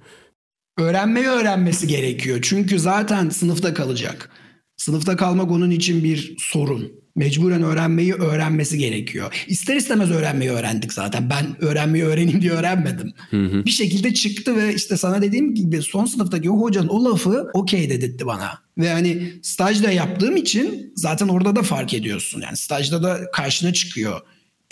öğrenmeyi 0.78 1.26
öğrenmesi 1.26 1.86
gerekiyor. 1.86 2.38
Çünkü 2.42 2.78
zaten 2.78 3.28
sınıfta 3.28 3.74
kalacak. 3.74 4.30
Sınıfta 4.76 5.16
kalmak 5.16 5.50
onun 5.50 5.70
için 5.70 6.04
bir 6.04 6.34
sorun. 6.38 6.92
Mecburen 7.16 7.62
öğrenmeyi 7.62 8.14
öğrenmesi 8.14 8.78
gerekiyor. 8.78 9.44
İster 9.46 9.76
istemez 9.76 10.10
öğrenmeyi 10.10 10.50
öğrendik 10.50 10.92
zaten. 10.92 11.30
Ben 11.30 11.64
öğrenmeyi 11.64 12.04
öğreneyim 12.04 12.42
diye 12.42 12.52
öğrenmedim. 12.52 13.12
Hı 13.30 13.44
hı. 13.44 13.64
Bir 13.64 13.70
şekilde 13.70 14.14
çıktı 14.14 14.56
ve 14.56 14.74
işte 14.74 14.96
sana 14.96 15.22
dediğim 15.22 15.54
gibi 15.54 15.82
son 15.82 16.06
sınıftaki 16.06 16.50
o 16.50 16.60
hocanın 16.60 16.88
o 16.88 17.04
lafı 17.04 17.46
okey 17.54 17.90
dedirtti 17.90 18.26
bana. 18.26 18.58
Ve 18.78 18.90
hani 18.90 19.32
stajda 19.42 19.90
yaptığım 19.90 20.36
için 20.36 20.92
zaten 20.96 21.28
orada 21.28 21.56
da 21.56 21.62
fark 21.62 21.94
ediyorsun. 21.94 22.40
Yani 22.40 22.56
stajda 22.56 23.02
da 23.02 23.30
karşına 23.32 23.72
çıkıyor. 23.72 24.20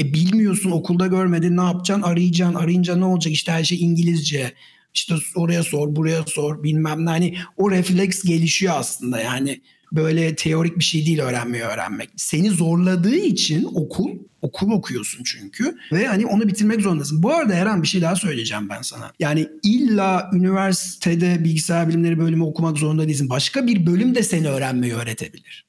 E 0.00 0.14
bilmiyorsun 0.14 0.70
okulda 0.70 1.06
görmedin 1.06 1.56
ne 1.56 1.62
yapacaksın 1.62 2.02
arayacaksın 2.02 2.54
arayınca 2.54 2.96
ne 2.96 3.04
olacak 3.04 3.32
işte 3.32 3.52
her 3.52 3.64
şey 3.64 3.80
İngilizce. 3.80 4.52
İşte 4.94 5.14
oraya 5.34 5.62
sor 5.62 5.96
buraya 5.96 6.22
sor 6.26 6.62
bilmem 6.62 7.04
ne 7.04 7.10
hani 7.10 7.36
o 7.56 7.70
refleks 7.70 8.22
gelişiyor 8.22 8.74
aslında 8.76 9.20
yani 9.20 9.60
böyle 9.92 10.34
teorik 10.34 10.78
bir 10.78 10.84
şey 10.84 11.06
değil 11.06 11.20
öğrenmeyi 11.20 11.64
öğrenmek. 11.64 12.10
Seni 12.16 12.50
zorladığı 12.50 13.16
için 13.16 13.64
okul, 13.74 14.10
okul 14.42 14.70
okuyorsun 14.70 15.24
çünkü 15.24 15.78
ve 15.92 16.06
hani 16.06 16.26
onu 16.26 16.48
bitirmek 16.48 16.80
zorundasın. 16.80 17.22
Bu 17.22 17.34
arada 17.34 17.54
Eren 17.54 17.82
bir 17.82 17.88
şey 17.88 18.02
daha 18.02 18.16
söyleyeceğim 18.16 18.68
ben 18.68 18.82
sana. 18.82 19.12
Yani 19.18 19.48
illa 19.62 20.30
üniversitede 20.32 21.44
bilgisayar 21.44 21.88
bilimleri 21.88 22.18
bölümü 22.18 22.44
okumak 22.44 22.78
zorunda 22.78 23.08
değilsin. 23.08 23.30
Başka 23.30 23.66
bir 23.66 23.86
bölüm 23.86 24.14
de 24.14 24.22
seni 24.22 24.48
öğrenmeyi 24.48 24.94
öğretebilir. 24.94 25.68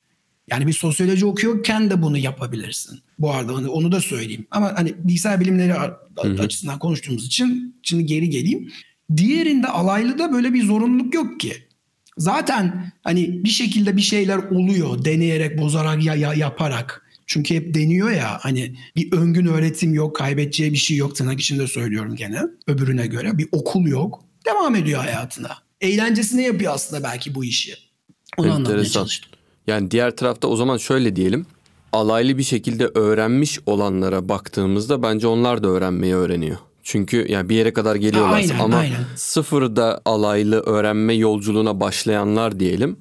Yani 0.51 0.67
bir 0.67 0.73
sosyoloji 0.73 1.25
okuyorken 1.25 1.89
de 1.89 2.01
bunu 2.01 2.17
yapabilirsin. 2.17 2.99
Bu 3.19 3.31
arada 3.31 3.55
hani 3.55 3.67
onu 3.67 3.91
da 3.91 4.01
söyleyeyim. 4.01 4.47
Ama 4.51 4.73
hani 4.75 4.95
bilgisayar 5.03 5.39
bilimleri 5.39 5.73
Hı-hı. 5.73 6.41
açısından 6.41 6.79
konuştuğumuz 6.79 7.25
için 7.25 7.75
şimdi 7.83 8.05
geri 8.05 8.29
geleyim. 8.29 8.71
Diğerinde 9.17 9.67
alaylıda 9.67 10.33
böyle 10.33 10.53
bir 10.53 10.63
zorunluluk 10.63 11.13
yok 11.13 11.39
ki. 11.39 11.53
Zaten 12.19 12.93
hani 13.03 13.43
bir 13.43 13.49
şekilde 13.49 13.97
bir 13.97 14.01
şeyler 14.01 14.37
oluyor 14.37 15.05
deneyerek, 15.05 15.57
bozarak 15.57 16.03
ya, 16.03 16.15
ya 16.15 16.33
yaparak. 16.33 17.05
Çünkü 17.27 17.55
hep 17.55 17.73
deniyor 17.73 18.11
ya 18.11 18.37
hani 18.41 18.75
bir 18.95 19.11
öngün 19.11 19.45
öğretim 19.45 19.93
yok, 19.93 20.15
kaybedeceği 20.15 20.73
bir 20.73 20.77
şey 20.77 20.97
yok 20.97 21.15
tırnak 21.15 21.39
içinde 21.39 21.67
söylüyorum 21.67 22.15
gene 22.15 22.41
öbürüne 22.67 23.07
göre. 23.07 23.37
Bir 23.37 23.47
okul 23.51 23.87
yok. 23.87 24.23
Devam 24.45 24.75
ediyor 24.75 24.99
hayatına. 25.03 25.57
Eğlencesine 25.81 26.43
yapıyor 26.43 26.73
aslında 26.73 27.03
belki 27.03 27.35
bu 27.35 27.45
işi. 27.45 27.73
Onu 28.37 28.47
Enteresan. 28.47 28.65
anlatmaya 28.65 28.89
çalıştım. 28.89 29.31
Yani 29.67 29.91
diğer 29.91 30.15
tarafta 30.15 30.47
o 30.47 30.55
zaman 30.55 30.77
şöyle 30.77 31.15
diyelim. 31.15 31.45
Alaylı 31.93 32.37
bir 32.37 32.43
şekilde 32.43 32.85
öğrenmiş 32.85 33.59
olanlara 33.65 34.29
baktığımızda 34.29 35.03
bence 35.03 35.27
onlar 35.27 35.63
da 35.63 35.67
öğrenmeyi 35.67 36.15
öğreniyor. 36.15 36.57
Çünkü 36.83 37.25
yani 37.29 37.49
bir 37.49 37.55
yere 37.55 37.73
kadar 37.73 37.95
geliyorlar 37.95 38.33
aynen, 38.33 38.59
ama 38.59 38.77
aynen. 38.77 38.97
sıfırda 39.15 40.01
alaylı 40.05 40.59
öğrenme 40.59 41.13
yolculuğuna 41.13 41.79
başlayanlar 41.79 42.59
diyelim 42.59 42.97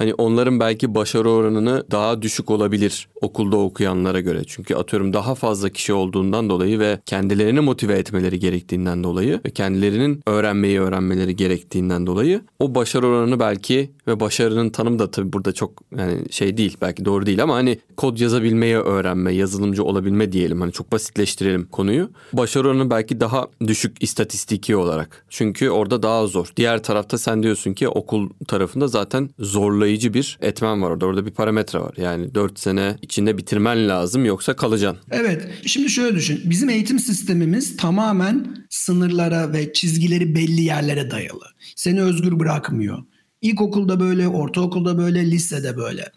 hani 0.00 0.14
onların 0.14 0.60
belki 0.60 0.94
başarı 0.94 1.30
oranını 1.30 1.84
daha 1.90 2.22
düşük 2.22 2.50
olabilir 2.50 3.08
okulda 3.20 3.56
okuyanlara 3.56 4.20
göre. 4.20 4.42
Çünkü 4.46 4.74
atıyorum 4.74 5.12
daha 5.12 5.34
fazla 5.34 5.68
kişi 5.68 5.92
olduğundan 5.92 6.50
dolayı 6.50 6.78
ve 6.78 7.00
kendilerini 7.06 7.60
motive 7.60 7.98
etmeleri 7.98 8.38
gerektiğinden 8.38 9.04
dolayı 9.04 9.40
ve 9.46 9.50
kendilerinin 9.50 10.20
öğrenmeyi 10.26 10.80
öğrenmeleri 10.80 11.36
gerektiğinden 11.36 12.06
dolayı 12.06 12.40
o 12.58 12.74
başarı 12.74 13.06
oranı 13.06 13.40
belki 13.40 13.90
ve 14.06 14.20
başarının 14.20 14.70
tanımı 14.70 14.98
da 14.98 15.10
tabii 15.10 15.32
burada 15.32 15.52
çok 15.52 15.82
yani 15.96 16.32
şey 16.32 16.56
değil 16.56 16.76
belki 16.80 17.04
doğru 17.04 17.26
değil 17.26 17.42
ama 17.42 17.54
hani 17.54 17.78
kod 17.96 18.18
yazabilmeyi 18.18 18.76
öğrenme, 18.76 19.32
yazılımcı 19.32 19.84
olabilme 19.84 20.32
diyelim 20.32 20.60
hani 20.60 20.72
çok 20.72 20.92
basitleştirelim 20.92 21.66
konuyu. 21.66 22.10
Başarı 22.32 22.68
oranı 22.68 22.90
belki 22.90 23.20
daha 23.20 23.48
düşük 23.66 24.02
istatistiki 24.02 24.76
olarak. 24.76 25.26
Çünkü 25.28 25.70
orada 25.70 26.02
daha 26.02 26.26
zor. 26.26 26.52
Diğer 26.56 26.82
tarafta 26.82 27.18
sen 27.18 27.42
diyorsun 27.42 27.72
ki 27.74 27.88
okul 27.88 28.30
tarafında 28.48 28.88
zaten 28.88 29.30
zorlayıcı 29.38 29.89
zorlayıcı 29.90 30.14
bir 30.14 30.38
etmen 30.40 30.82
var 30.82 30.90
orada. 30.90 31.06
Orada 31.06 31.26
bir 31.26 31.30
parametre 31.30 31.78
var. 31.78 31.94
Yani 31.96 32.34
4 32.34 32.58
sene 32.58 32.96
içinde 33.02 33.38
bitirmen 33.38 33.88
lazım 33.88 34.24
yoksa 34.24 34.56
kalacaksın. 34.56 35.04
Evet. 35.10 35.48
Şimdi 35.66 35.90
şöyle 35.90 36.16
düşün. 36.16 36.40
Bizim 36.44 36.68
eğitim 36.68 36.98
sistemimiz 36.98 37.76
tamamen 37.76 38.66
sınırlara 38.70 39.52
ve 39.52 39.72
çizgileri 39.72 40.34
belli 40.34 40.62
yerlere 40.62 41.10
dayalı. 41.10 41.44
Seni 41.76 42.02
özgür 42.02 42.38
bırakmıyor. 42.38 42.98
İlkokulda 43.42 44.00
böyle, 44.00 44.28
ortaokulda 44.28 44.98
böyle, 44.98 45.30
lisede 45.30 45.76
böyle. 45.76 46.12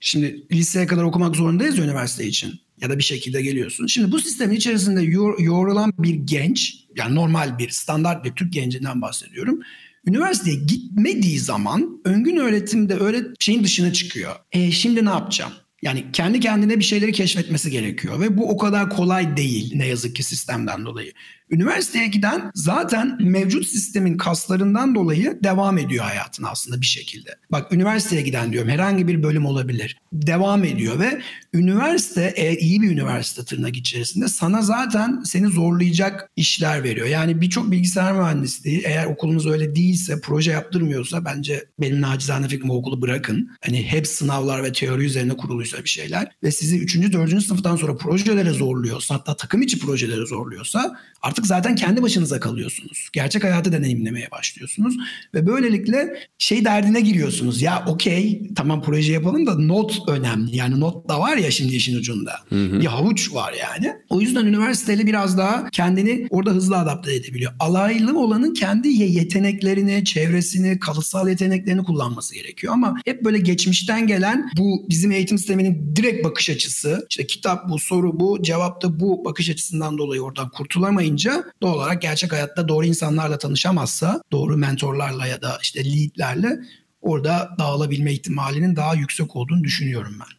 Şimdi 0.00 0.46
liseye 0.52 0.86
kadar 0.86 1.02
okumak 1.02 1.36
zorundayız 1.36 1.78
üniversite 1.78 2.26
için. 2.26 2.52
Ya 2.80 2.90
da 2.90 2.98
bir 2.98 3.02
şekilde 3.02 3.42
geliyorsun. 3.42 3.86
Şimdi 3.86 4.12
bu 4.12 4.18
sistemin 4.18 4.56
içerisinde 4.56 5.02
yoğrulan 5.42 5.92
bir 5.98 6.14
genç, 6.14 6.74
yani 6.96 7.14
normal 7.14 7.58
bir, 7.58 7.70
standart 7.70 8.24
bir 8.24 8.32
Türk 8.32 8.52
gencinden 8.52 9.02
bahsediyorum 9.02 9.60
Üniversiteye 10.08 10.56
gitmediği 10.56 11.38
zaman 11.38 12.00
öngün 12.04 12.36
öğretimde 12.36 12.94
öğret 12.94 13.26
şeyin 13.40 13.64
dışına 13.64 13.92
çıkıyor. 13.92 14.34
E 14.52 14.70
şimdi 14.70 15.04
ne 15.04 15.10
yapacağım? 15.10 15.52
Yani 15.82 16.04
kendi 16.12 16.40
kendine 16.40 16.78
bir 16.78 16.84
şeyleri 16.84 17.12
keşfetmesi 17.12 17.70
gerekiyor 17.70 18.20
ve 18.20 18.38
bu 18.38 18.50
o 18.50 18.56
kadar 18.56 18.90
kolay 18.90 19.36
değil 19.36 19.72
ne 19.74 19.86
yazık 19.86 20.16
ki 20.16 20.22
sistemden 20.22 20.84
dolayı. 20.84 21.12
Üniversiteye 21.50 22.06
giden 22.06 22.50
zaten 22.54 23.16
mevcut 23.20 23.66
sistemin 23.66 24.16
kaslarından 24.16 24.94
dolayı 24.94 25.38
devam 25.42 25.78
ediyor 25.78 26.04
hayatına 26.04 26.50
aslında 26.50 26.80
bir 26.80 26.86
şekilde. 26.86 27.30
Bak 27.52 27.72
üniversiteye 27.72 28.22
giden 28.22 28.52
diyorum 28.52 28.70
herhangi 28.70 29.08
bir 29.08 29.22
bölüm 29.22 29.46
olabilir. 29.46 29.98
Devam 30.12 30.64
ediyor 30.64 30.98
ve 30.98 31.20
üniversite 31.54 32.32
eğer 32.36 32.56
iyi 32.56 32.82
bir 32.82 32.90
üniversite 32.90 33.44
tırnak 33.44 33.76
içerisinde 33.76 34.28
sana 34.28 34.62
zaten 34.62 35.22
seni 35.24 35.48
zorlayacak 35.48 36.30
işler 36.36 36.84
veriyor. 36.84 37.06
Yani 37.06 37.40
birçok 37.40 37.70
bilgisayar 37.70 38.12
mühendisliği 38.12 38.82
eğer 38.84 39.06
okulunuz 39.06 39.46
öyle 39.46 39.74
değilse 39.74 40.20
proje 40.20 40.50
yaptırmıyorsa 40.50 41.24
bence 41.24 41.64
benim 41.80 42.00
nacizane 42.00 42.48
fikrim 42.48 42.70
okulu 42.70 43.02
bırakın. 43.02 43.50
Hani 43.64 43.82
hep 43.86 44.06
sınavlar 44.06 44.64
ve 44.64 44.72
teori 44.72 45.04
üzerine 45.04 45.36
kuruluysa 45.36 45.84
bir 45.84 45.88
şeyler 45.88 46.32
ve 46.42 46.50
sizi 46.50 46.78
3. 46.78 47.12
4. 47.12 47.42
sınıftan 47.42 47.76
sonra 47.76 47.96
projelere 47.96 48.50
zorluyorsa 48.50 49.14
hatta 49.14 49.36
takım 49.36 49.62
içi 49.62 49.78
projelere 49.78 50.26
zorluyorsa 50.26 50.98
artık 51.22 51.37
artık 51.38 51.46
zaten 51.46 51.76
kendi 51.76 52.02
başınıza 52.02 52.40
kalıyorsunuz. 52.40 53.08
Gerçek 53.12 53.44
hayatı 53.44 53.72
deneyimlemeye 53.72 54.30
başlıyorsunuz 54.30 54.96
ve 55.34 55.46
böylelikle 55.46 56.16
şey 56.38 56.64
derdine 56.64 57.00
giriyorsunuz. 57.00 57.62
Ya 57.62 57.84
okey 57.86 58.50
tamam 58.56 58.82
proje 58.82 59.12
yapalım 59.12 59.46
da 59.46 59.54
not 59.54 59.98
önemli. 60.08 60.56
Yani 60.56 60.80
not 60.80 61.08
da 61.08 61.20
var 61.20 61.36
ya 61.36 61.50
şimdi 61.50 61.74
işin 61.74 61.96
ucunda. 61.98 62.32
Hı 62.48 62.64
hı. 62.64 62.80
Bir 62.80 62.86
havuç 62.86 63.34
var 63.34 63.54
yani. 63.60 63.92
O 64.10 64.20
yüzden 64.20 64.46
üniversiteli 64.46 65.06
biraz 65.06 65.38
daha 65.38 65.70
kendini 65.70 66.26
orada 66.30 66.50
hızlı 66.50 66.78
adapte 66.78 67.14
edebiliyor. 67.14 67.52
Alaylı 67.60 68.18
olanın 68.18 68.54
kendi 68.54 68.88
yeteneklerini, 68.88 70.04
çevresini, 70.04 70.78
kalıtsal 70.78 71.28
yeteneklerini 71.28 71.84
kullanması 71.84 72.34
gerekiyor. 72.34 72.72
Ama 72.72 72.94
hep 73.04 73.24
böyle 73.24 73.38
geçmişten 73.38 74.06
gelen 74.06 74.50
bu 74.56 74.86
bizim 74.88 75.12
eğitim 75.12 75.38
sisteminin 75.38 75.96
direkt 75.96 76.24
bakış 76.24 76.50
açısı. 76.50 77.06
işte 77.10 77.26
kitap 77.26 77.68
bu, 77.68 77.78
soru 77.78 78.20
bu, 78.20 78.42
cevap 78.42 78.82
da 78.82 79.00
bu 79.00 79.24
bakış 79.24 79.50
açısından 79.50 79.98
dolayı 79.98 80.22
oradan 80.22 80.48
kurtulamayınca 80.50 81.27
olunca 81.28 81.52
doğal 81.62 81.74
olarak 81.74 82.02
gerçek 82.02 82.32
hayatta 82.32 82.68
doğru 82.68 82.86
insanlarla 82.86 83.38
tanışamazsa, 83.38 84.22
doğru 84.32 84.56
mentorlarla 84.56 85.26
ya 85.26 85.42
da 85.42 85.58
işte 85.62 85.84
leadlerle 85.84 86.60
orada 87.00 87.50
dağılabilme 87.58 88.12
ihtimalinin 88.12 88.76
daha 88.76 88.94
yüksek 88.94 89.36
olduğunu 89.36 89.64
düşünüyorum 89.64 90.14
ben. 90.20 90.38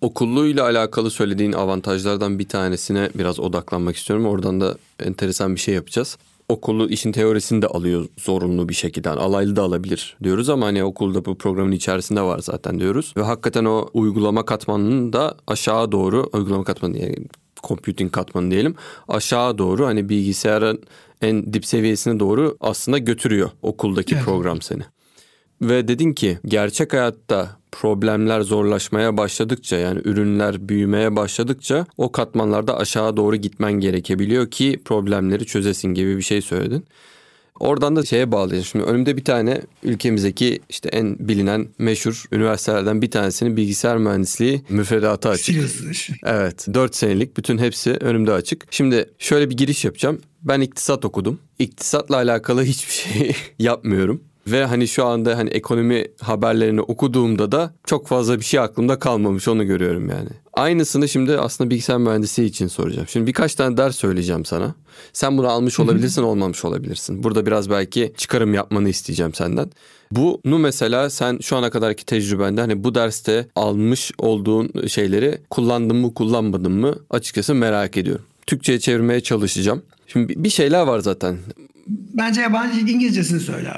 Okulluğuyla 0.00 0.64
alakalı 0.64 1.10
söylediğin 1.10 1.52
avantajlardan 1.52 2.38
bir 2.38 2.48
tanesine 2.48 3.10
biraz 3.14 3.40
odaklanmak 3.40 3.96
istiyorum. 3.96 4.26
Oradan 4.26 4.60
da 4.60 4.76
enteresan 5.00 5.54
bir 5.54 5.60
şey 5.60 5.74
yapacağız. 5.74 6.18
Okullu 6.48 6.88
işin 6.88 7.12
teorisini 7.12 7.62
de 7.62 7.66
alıyor 7.66 8.06
zorunlu 8.18 8.68
bir 8.68 8.74
şekilde. 8.74 9.10
Alaylı 9.10 9.56
da 9.56 9.62
alabilir 9.62 10.16
diyoruz 10.22 10.48
ama 10.48 10.66
hani 10.66 10.84
okulda 10.84 11.24
bu 11.24 11.38
programın 11.38 11.72
içerisinde 11.72 12.22
var 12.22 12.38
zaten 12.38 12.80
diyoruz. 12.80 13.14
Ve 13.16 13.22
hakikaten 13.22 13.64
o 13.64 13.88
uygulama 13.94 14.44
katmanının 14.44 15.12
da 15.12 15.34
aşağı 15.46 15.92
doğru 15.92 16.30
uygulama 16.32 16.64
katmanı 16.64 16.98
yani 16.98 17.16
computing 17.62 18.12
katmanı 18.12 18.50
diyelim 18.50 18.74
aşağı 19.08 19.58
doğru 19.58 19.86
hani 19.86 20.08
bilgisayarın 20.08 20.82
en 21.22 21.52
dip 21.52 21.66
seviyesine 21.66 22.20
doğru 22.20 22.56
aslında 22.60 22.98
götürüyor 22.98 23.50
okuldaki 23.62 24.14
evet. 24.14 24.24
program 24.24 24.62
seni. 24.62 24.82
Ve 25.62 25.88
dedin 25.88 26.12
ki 26.12 26.38
gerçek 26.44 26.92
hayatta 26.92 27.60
problemler 27.72 28.40
zorlaşmaya 28.40 29.16
başladıkça 29.16 29.76
yani 29.76 30.00
ürünler 30.04 30.68
büyümeye 30.68 31.16
başladıkça 31.16 31.86
o 31.96 32.12
katmanlarda 32.12 32.76
aşağı 32.76 33.16
doğru 33.16 33.36
gitmen 33.36 33.72
gerekebiliyor 33.72 34.50
ki 34.50 34.80
problemleri 34.84 35.46
çözesin 35.46 35.88
gibi 35.88 36.16
bir 36.16 36.22
şey 36.22 36.42
söyledin. 36.42 36.84
Oradan 37.60 37.96
da 37.96 38.04
şeye 38.04 38.32
bağlayacağım. 38.32 38.64
Şimdi 38.64 38.84
önümde 38.84 39.16
bir 39.16 39.24
tane 39.24 39.62
ülkemizdeki 39.82 40.60
işte 40.68 40.88
en 40.88 41.28
bilinen 41.28 41.68
meşhur 41.78 42.24
üniversitelerden 42.32 43.02
bir 43.02 43.10
tanesinin 43.10 43.56
bilgisayar 43.56 43.98
mühendisliği 43.98 44.62
müfredatı 44.68 45.28
açık. 45.28 45.56
Evet. 46.24 46.66
Dört 46.74 46.96
senelik 46.96 47.36
bütün 47.36 47.58
hepsi 47.58 47.90
önümde 47.90 48.32
açık. 48.32 48.66
Şimdi 48.70 49.10
şöyle 49.18 49.50
bir 49.50 49.56
giriş 49.56 49.84
yapacağım. 49.84 50.20
Ben 50.42 50.60
iktisat 50.60 51.04
okudum. 51.04 51.38
İktisatla 51.58 52.16
alakalı 52.16 52.62
hiçbir 52.62 52.92
şey 52.92 53.36
yapmıyorum. 53.58 54.24
Ve 54.46 54.64
hani 54.64 54.88
şu 54.88 55.06
anda 55.06 55.38
hani 55.38 55.50
ekonomi 55.50 56.04
haberlerini 56.20 56.80
okuduğumda 56.80 57.52
da 57.52 57.72
çok 57.86 58.06
fazla 58.06 58.38
bir 58.40 58.44
şey 58.44 58.60
aklımda 58.60 58.98
kalmamış 58.98 59.48
onu 59.48 59.66
görüyorum 59.66 60.08
yani. 60.08 60.28
Aynısını 60.52 61.08
şimdi 61.08 61.38
aslında 61.38 61.70
bilgisayar 61.70 61.98
mühendisliği 61.98 62.48
için 62.48 62.66
soracağım. 62.66 63.08
Şimdi 63.08 63.26
birkaç 63.26 63.54
tane 63.54 63.76
ders 63.76 63.96
söyleyeceğim 63.96 64.44
sana. 64.44 64.74
Sen 65.12 65.38
bunu 65.38 65.48
almış 65.48 65.80
olabilirsin, 65.80 66.22
olmamış 66.22 66.64
olabilirsin. 66.64 67.22
Burada 67.22 67.46
biraz 67.46 67.70
belki 67.70 68.12
çıkarım 68.16 68.54
yapmanı 68.54 68.88
isteyeceğim 68.88 69.34
senden. 69.34 69.70
Bunu 70.12 70.58
mesela 70.58 71.10
sen 71.10 71.38
şu 71.42 71.56
ana 71.56 71.70
kadarki 71.70 72.06
tecrübende 72.06 72.60
hani 72.60 72.84
bu 72.84 72.94
derste 72.94 73.48
almış 73.56 74.12
olduğun 74.18 74.86
şeyleri 74.86 75.38
kullandın 75.50 75.96
mı 75.96 76.14
kullanmadın 76.14 76.72
mı 76.72 76.94
açıkçası 77.10 77.54
merak 77.54 77.96
ediyorum. 77.96 78.24
Türkçe'ye 78.46 78.78
çevirmeye 78.78 79.20
çalışacağım. 79.20 79.82
Şimdi 80.06 80.44
bir 80.44 80.50
şeyler 80.50 80.82
var 80.82 80.98
zaten. 80.98 81.38
Bence 81.88 82.40
yabancı 82.40 82.80
İngilizcesini 82.80 83.40
söyle 83.40 83.68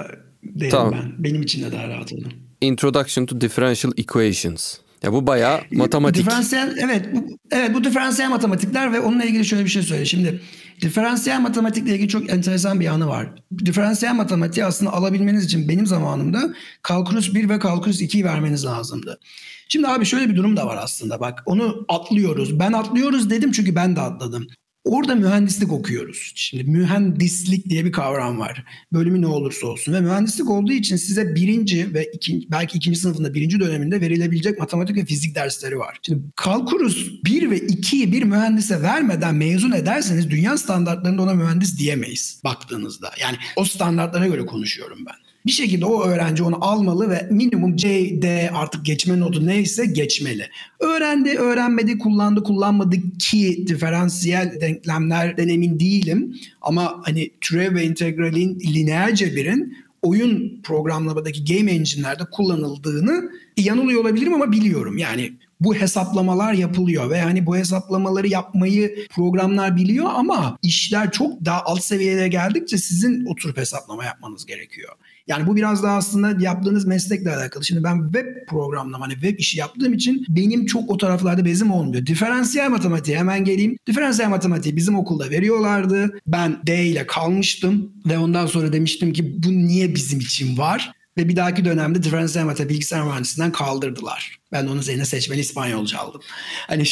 derim 0.42 0.70
tamam. 0.70 0.92
ben. 0.92 1.24
Benim 1.24 1.42
için 1.42 1.62
de 1.62 1.72
daha 1.72 1.88
rahat 1.88 2.12
olur. 2.12 2.32
Introduction 2.60 3.26
to 3.26 3.40
Differential 3.40 3.92
Equations. 3.96 4.78
Ya 5.02 5.12
bu 5.12 5.26
bayağı 5.26 5.60
matematik. 5.72 6.26
Diferansiyel 6.26 6.76
evet 6.78 7.08
bu, 7.14 7.38
evet 7.50 7.74
bu 7.74 7.84
diferansiyel 7.84 8.30
matematikler 8.30 8.92
ve 8.92 9.00
onunla 9.00 9.24
ilgili 9.24 9.44
şöyle 9.44 9.64
bir 9.64 9.70
şey 9.70 9.82
söyle. 9.82 10.04
Şimdi 10.04 10.40
diferansiyel 10.80 11.40
matematikle 11.40 11.94
ilgili 11.94 12.08
çok 12.08 12.30
enteresan 12.30 12.80
bir 12.80 12.84
yanı 12.84 13.08
var. 13.08 13.28
Diferansiyel 13.64 14.14
matematiği 14.14 14.66
aslında 14.66 14.92
alabilmeniz 14.92 15.44
için 15.44 15.68
benim 15.68 15.86
zamanımda 15.86 16.54
kalkulus 16.82 17.34
1 17.34 17.48
ve 17.48 17.58
kalkulus 17.58 18.00
2'yi 18.00 18.24
vermeniz 18.24 18.64
lazımdı. 18.64 19.20
Şimdi 19.68 19.88
abi 19.88 20.04
şöyle 20.04 20.28
bir 20.28 20.36
durum 20.36 20.56
da 20.56 20.66
var 20.66 20.78
aslında 20.82 21.20
bak 21.20 21.42
onu 21.46 21.84
atlıyoruz. 21.88 22.58
Ben 22.58 22.72
atlıyoruz 22.72 23.30
dedim 23.30 23.52
çünkü 23.52 23.74
ben 23.74 23.96
de 23.96 24.00
atladım. 24.00 24.46
Orada 24.84 25.14
mühendislik 25.14 25.72
okuyoruz. 25.72 26.32
Şimdi 26.34 26.64
mühendislik 26.64 27.68
diye 27.68 27.84
bir 27.84 27.92
kavram 27.92 28.38
var. 28.38 28.64
Bölümü 28.92 29.22
ne 29.22 29.26
olursa 29.26 29.66
olsun 29.66 29.92
ve 29.92 30.00
mühendislik 30.00 30.50
olduğu 30.50 30.72
için 30.72 30.96
size 30.96 31.34
birinci 31.34 31.94
ve 31.94 32.10
ikinci, 32.14 32.50
belki 32.50 32.78
ikinci 32.78 32.98
sınıfında 32.98 33.34
birinci 33.34 33.60
döneminde 33.60 34.00
verilebilecek 34.00 34.58
matematik 34.58 34.96
ve 34.96 35.04
fizik 35.04 35.34
dersleri 35.34 35.78
var. 35.78 35.98
Şimdi 36.02 36.22
kalkulus 36.36 37.24
1 37.24 37.50
ve 37.50 37.58
2'yi 37.58 38.12
bir 38.12 38.22
mühendise 38.22 38.82
vermeden 38.82 39.34
mezun 39.34 39.72
ederseniz 39.72 40.30
dünya 40.30 40.58
standartlarında 40.58 41.22
ona 41.22 41.34
mühendis 41.34 41.78
diyemeyiz 41.78 42.40
baktığınızda. 42.44 43.12
Yani 43.20 43.36
o 43.56 43.64
standartlara 43.64 44.26
göre 44.26 44.46
konuşuyorum 44.46 44.98
ben. 45.06 45.31
Bir 45.46 45.52
şekilde 45.52 45.84
o 45.86 46.02
öğrenci 46.02 46.42
onu 46.42 46.64
almalı 46.64 47.10
ve 47.10 47.28
minimum 47.30 47.76
C, 47.76 48.50
artık 48.54 48.84
geçme 48.84 49.20
notu 49.20 49.46
neyse 49.46 49.86
geçmeli. 49.86 50.48
Öğrendi, 50.80 51.30
öğrenmedi, 51.30 51.98
kullandı, 51.98 52.42
kullanmadı 52.42 52.96
ki 53.18 53.64
diferansiyel 53.66 54.60
denklemlerden 54.60 55.48
emin 55.48 55.80
değilim. 55.80 56.36
Ama 56.60 57.00
hani 57.04 57.30
türev 57.40 57.74
ve 57.74 57.84
integralin 57.84 58.60
lineer 58.60 59.14
cebirin 59.14 59.76
oyun 60.02 60.62
programlamadaki 60.62 61.44
game 61.44 61.72
engine'lerde 61.72 62.22
kullanıldığını 62.32 63.30
yanılıyor 63.56 64.00
olabilirim 64.00 64.34
ama 64.34 64.52
biliyorum. 64.52 64.98
Yani 64.98 65.32
bu 65.60 65.74
hesaplamalar 65.74 66.52
yapılıyor 66.52 67.10
ve 67.10 67.18
yani 67.18 67.46
bu 67.46 67.56
hesaplamaları 67.56 68.28
yapmayı 68.28 69.06
programlar 69.14 69.76
biliyor 69.76 70.06
ama 70.14 70.58
işler 70.62 71.10
çok 71.10 71.44
daha 71.44 71.64
alt 71.64 71.82
seviyeye 71.82 72.28
geldikçe 72.28 72.78
sizin 72.78 73.24
oturup 73.24 73.56
hesaplama 73.56 74.04
yapmanız 74.04 74.46
gerekiyor. 74.46 74.92
Yani 75.26 75.46
bu 75.46 75.56
biraz 75.56 75.82
daha 75.82 75.96
aslında 75.96 76.44
yaptığınız 76.44 76.86
meslekle 76.86 77.36
alakalı. 77.36 77.64
Şimdi 77.64 77.84
ben 77.84 78.02
web 78.02 78.26
programlama, 78.48 79.04
hani 79.04 79.12
web 79.12 79.38
işi 79.38 79.58
yaptığım 79.58 79.94
için 79.94 80.24
benim 80.28 80.66
çok 80.66 80.90
o 80.90 80.96
taraflarda 80.96 81.44
bezim 81.44 81.70
olmuyor. 81.70 82.06
Diferansiyel 82.06 82.70
matematiğe 82.70 83.18
hemen 83.18 83.44
geleyim. 83.44 83.76
Diferansiyel 83.86 84.30
matematiği 84.30 84.76
bizim 84.76 84.98
okulda 84.98 85.30
veriyorlardı. 85.30 86.20
Ben 86.26 86.58
D 86.66 86.84
ile 86.84 87.06
kalmıştım 87.06 87.92
ve 88.06 88.18
ondan 88.18 88.46
sonra 88.46 88.72
demiştim 88.72 89.12
ki 89.12 89.42
bu 89.42 89.52
niye 89.52 89.94
bizim 89.94 90.20
için 90.20 90.58
var? 90.58 90.92
Ve 91.16 91.28
bir 91.28 91.36
dahaki 91.36 91.64
dönemde 91.64 92.02
diferansiyel 92.02 92.46
matematik 92.46 92.70
bilgisayar 92.70 93.02
mühendisinden 93.02 93.52
kaldırdılar. 93.52 94.38
Ben 94.52 94.66
onun 94.66 94.80
üzerine 94.80 95.04
seçmeli 95.04 95.40
İspanyolca 95.40 95.98
aldım. 95.98 96.20
Hani 96.66 96.84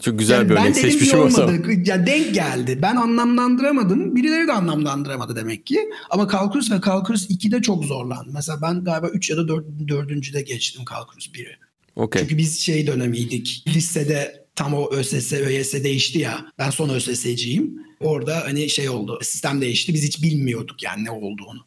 Çok 0.00 0.18
güzel 0.18 0.36
yani 0.36 0.48
bir 0.50 0.54
örnek 0.54 0.76
seçmişim 0.76 1.20
o 1.20 1.30
zaman. 1.30 1.62
Ya 1.84 2.06
denk 2.06 2.34
geldi. 2.34 2.78
Ben 2.82 2.96
anlamlandıramadım. 2.96 4.16
Birileri 4.16 4.48
de 4.48 4.52
anlamlandıramadı 4.52 5.36
demek 5.36 5.66
ki. 5.66 5.90
Ama 6.10 6.26
kalkulus 6.28 6.70
ve 6.70 6.80
kalkulus 6.80 7.30
2'de 7.30 7.62
çok 7.62 7.84
zorlandı. 7.84 8.30
Mesela 8.32 8.62
ben 8.62 8.84
galiba 8.84 9.08
3 9.08 9.30
ya 9.30 9.36
da 9.36 9.48
4. 9.48 9.64
4. 9.88 10.46
geçtim 10.46 10.84
kalkulus 10.84 11.28
1'i. 11.28 11.56
Okay. 11.96 12.22
Çünkü 12.22 12.38
biz 12.38 12.60
şey 12.60 12.86
dönemiydik. 12.86 13.64
Lisede 13.68 14.46
tam 14.54 14.74
o 14.74 14.90
ÖSS, 14.92 15.32
ÖYS 15.32 15.72
değişti 15.72 16.18
ya. 16.18 16.46
Ben 16.58 16.70
son 16.70 16.88
ÖSS'ciyim. 16.88 17.86
Orada 18.00 18.42
hani 18.44 18.70
şey 18.70 18.88
oldu. 18.88 19.18
Sistem 19.22 19.60
değişti. 19.60 19.94
Biz 19.94 20.02
hiç 20.02 20.22
bilmiyorduk 20.22 20.82
yani 20.82 21.04
ne 21.04 21.10
olduğunu. 21.10 21.64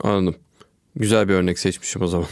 Anladım. 0.00 0.40
Güzel 0.96 1.28
bir 1.28 1.34
örnek 1.34 1.58
seçmişim 1.58 2.02
o 2.02 2.06
zaman. 2.06 2.28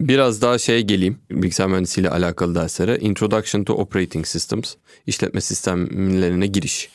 Biraz 0.00 0.42
daha 0.42 0.58
şey 0.58 0.82
geleyim 0.82 1.18
bilgisayar 1.30 1.68
mühendisliğiyle 1.68 2.10
alakalı 2.10 2.54
derslere. 2.54 2.98
Introduction 2.98 3.64
to 3.64 3.74
Operating 3.74 4.26
Systems, 4.26 4.74
işletme 5.06 5.40
sistemlerine 5.40 6.46
giriş. 6.46 6.88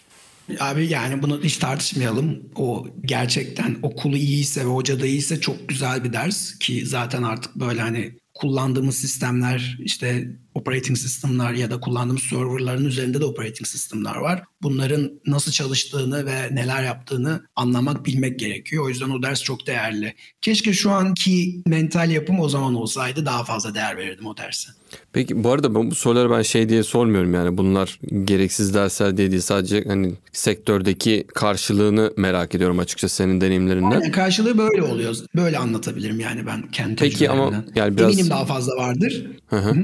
Abi 0.60 0.88
yani 0.88 1.22
bunu 1.22 1.44
hiç 1.44 1.58
tartışmayalım. 1.58 2.40
O 2.56 2.88
gerçekten 3.06 3.76
okulu 3.82 4.18
iyiyse 4.18 4.62
ve 4.62 4.70
hoca 4.70 5.00
da 5.00 5.06
iyiyse 5.06 5.42
çok 5.42 5.70
güzel 5.70 6.04
bir 6.04 6.14
ders 6.14 6.60
ki 6.60 6.86
zaten 6.86 7.24
artık 7.24 7.56
böyle 7.56 7.82
hani 7.82 8.18
kullandığımız 8.34 8.98
sistemler 8.98 9.78
işte 9.80 10.28
operating 10.58 10.98
sistemler 10.98 11.54
ya 11.54 11.72
da 11.72 11.80
kullandığımız 11.80 12.24
serverların 12.24 12.86
üzerinde 12.86 13.22
de 13.22 13.26
operating 13.26 13.68
sistemler 13.68 14.16
var. 14.16 14.44
Bunların 14.62 15.12
nasıl 15.26 15.52
çalıştığını 15.52 16.26
ve 16.26 16.56
neler 16.56 16.84
yaptığını 16.84 17.48
anlamak, 17.56 18.06
bilmek 18.06 18.40
gerekiyor. 18.40 18.86
O 18.86 18.90
yüzden 18.90 19.10
o 19.10 19.24
ders 19.24 19.44
çok 19.44 19.68
değerli. 19.68 20.14
Keşke 20.42 20.74
şu 20.74 20.92
anki 20.92 21.62
mental 21.66 22.12
yapım 22.12 22.40
o 22.40 22.50
zaman 22.50 22.76
olsaydı 22.76 23.26
daha 23.26 23.44
fazla 23.44 23.76
değer 23.76 23.98
verirdim 23.98 24.26
o 24.26 24.38
derse. 24.38 24.70
Peki 25.14 25.44
bu 25.44 25.52
arada 25.52 25.76
bu 25.76 25.96
soruları 25.96 26.32
ben 26.32 26.42
şey 26.42 26.70
diye 26.70 26.84
sormuyorum 26.84 27.34
yani 27.34 27.58
bunlar 27.58 28.00
gereksiz 28.24 28.74
dersler 28.74 29.18
diye 29.18 29.32
değil 29.32 29.42
sadece 29.42 29.84
hani 29.88 30.14
sektördeki 30.34 31.28
karşılığını 31.36 32.14
merak 32.18 32.56
ediyorum 32.56 32.80
açıkçası 32.80 33.16
senin 33.16 33.42
deneyimlerinden. 33.42 33.92
Aynen 33.92 34.12
karşılığı 34.12 34.58
böyle 34.58 34.84
oluyor. 34.84 35.16
Böyle 35.36 35.58
anlatabilirim 35.58 36.20
yani 36.20 36.46
ben 36.46 36.72
kendi 36.72 36.96
Peki 36.96 37.30
ama 37.30 37.64
yani 37.76 37.98
biraz... 37.98 38.14
Eminim 38.14 38.30
daha 38.30 38.46
fazla 38.46 38.76
vardır. 38.76 39.28
Hı 39.48 39.56
hı. 39.56 39.70
hı. 39.70 39.84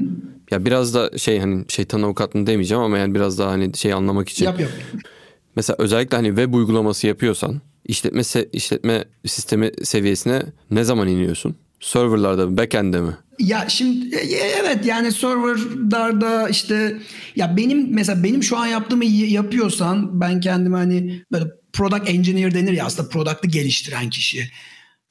Ya 0.50 0.64
biraz 0.64 0.94
da 0.94 1.18
şey 1.18 1.38
hani 1.38 1.64
şeytan 1.68 2.02
avukatlığını 2.02 2.46
demeyeceğim 2.46 2.82
ama 2.82 2.98
yani 2.98 3.14
biraz 3.14 3.38
daha 3.38 3.50
hani 3.50 3.76
şey 3.76 3.92
anlamak 3.92 4.28
için. 4.28 4.44
Yap 4.44 4.60
yap. 4.60 4.70
Mesela 5.56 5.76
özellikle 5.78 6.16
hani 6.16 6.28
web 6.28 6.54
uygulaması 6.54 7.06
yapıyorsan 7.06 7.60
işletme 7.84 8.20
se- 8.20 8.48
işletme 8.52 9.04
sistemi 9.26 9.70
seviyesine 9.82 10.42
ne 10.70 10.84
zaman 10.84 11.08
iniyorsun? 11.08 11.56
Serverlarda 11.80 12.46
mı, 12.46 12.56
backend'de 12.56 13.00
mi? 13.00 13.12
Ya 13.38 13.64
şimdi 13.68 14.16
e, 14.16 14.18
e, 14.18 14.36
evet 14.36 14.86
yani 14.86 15.12
serverlarda 15.12 16.48
işte 16.48 16.98
ya 17.36 17.56
benim 17.56 17.94
mesela 17.94 18.22
benim 18.24 18.42
şu 18.42 18.56
an 18.56 18.66
yaptığımı 18.66 19.04
yapıyorsan 19.04 20.20
ben 20.20 20.40
kendime 20.40 20.76
hani 20.76 21.22
böyle 21.32 21.44
product 21.72 22.08
engineer 22.10 22.54
denir 22.54 22.72
ya 22.72 22.84
aslında 22.84 23.08
product'ı 23.08 23.48
geliştiren 23.48 24.10
kişi. 24.10 24.50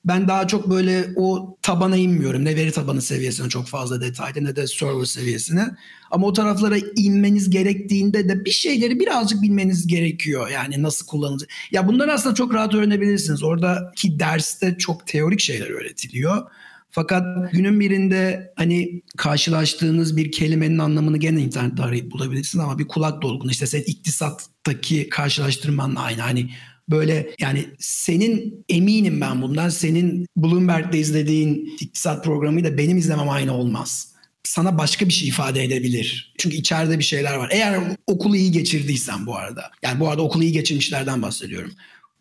Ben 0.05 0.27
daha 0.27 0.47
çok 0.47 0.69
böyle 0.69 1.07
o 1.15 1.57
tabana 1.61 1.97
inmiyorum. 1.97 2.45
Ne 2.45 2.55
veri 2.55 2.71
tabanı 2.71 3.01
seviyesine 3.01 3.49
çok 3.49 3.67
fazla 3.67 4.01
detayda 4.01 4.39
ne 4.41 4.55
de 4.55 4.67
server 4.67 5.05
seviyesine. 5.05 5.67
Ama 6.11 6.27
o 6.27 6.33
taraflara 6.33 6.77
inmeniz 6.95 7.49
gerektiğinde 7.49 8.29
de 8.29 8.45
bir 8.45 8.51
şeyleri 8.51 8.99
birazcık 8.99 9.41
bilmeniz 9.41 9.87
gerekiyor. 9.87 10.49
Yani 10.49 10.83
nasıl 10.83 11.05
kullanılacak. 11.05 11.49
Ya 11.71 11.87
bunları 11.87 12.13
aslında 12.13 12.35
çok 12.35 12.53
rahat 12.53 12.73
öğrenebilirsiniz. 12.73 13.43
Oradaki 13.43 14.19
derste 14.19 14.77
çok 14.77 15.07
teorik 15.07 15.39
şeyler 15.39 15.69
öğretiliyor. 15.69 16.47
Fakat 16.95 17.51
günün 17.51 17.79
birinde 17.79 18.53
hani 18.55 19.01
karşılaştığınız 19.17 20.17
bir 20.17 20.31
kelimenin 20.31 20.77
anlamını 20.77 21.17
gene 21.17 21.41
internette 21.41 21.83
arayıp 21.83 22.11
bulabilirsiniz 22.11 22.65
ama 22.65 22.79
bir 22.79 22.87
kulak 22.87 23.21
dolgun 23.21 23.49
işte 23.49 23.67
sen 23.67 23.81
iktisattaki 23.81 25.09
karşılaştırmanla 25.09 25.99
aynı. 26.01 26.21
Hani 26.21 26.49
böyle 26.89 27.35
yani 27.39 27.65
senin 27.79 28.65
eminim 28.69 29.21
ben 29.21 29.41
bundan 29.41 29.69
senin 29.69 30.27
Bloomberg'de 30.37 30.99
izlediğin 30.99 31.77
iktisat 31.79 32.25
programıyla 32.25 32.77
benim 32.77 32.97
izlemem 32.97 33.29
aynı 33.29 33.53
olmaz. 33.53 34.13
Sana 34.43 34.77
başka 34.77 35.07
bir 35.07 35.13
şey 35.13 35.29
ifade 35.29 35.63
edebilir. 35.63 36.33
Çünkü 36.37 36.55
içeride 36.55 36.99
bir 36.99 37.03
şeyler 37.03 37.35
var. 37.35 37.49
Eğer 37.53 37.79
okulu 38.07 38.35
iyi 38.35 38.51
geçirdiysen 38.51 39.25
bu 39.25 39.35
arada. 39.35 39.71
Yani 39.83 39.99
bu 39.99 40.09
arada 40.09 40.21
okulu 40.21 40.43
iyi 40.43 40.51
geçirmişlerden 40.51 41.21
bahsediyorum. 41.21 41.71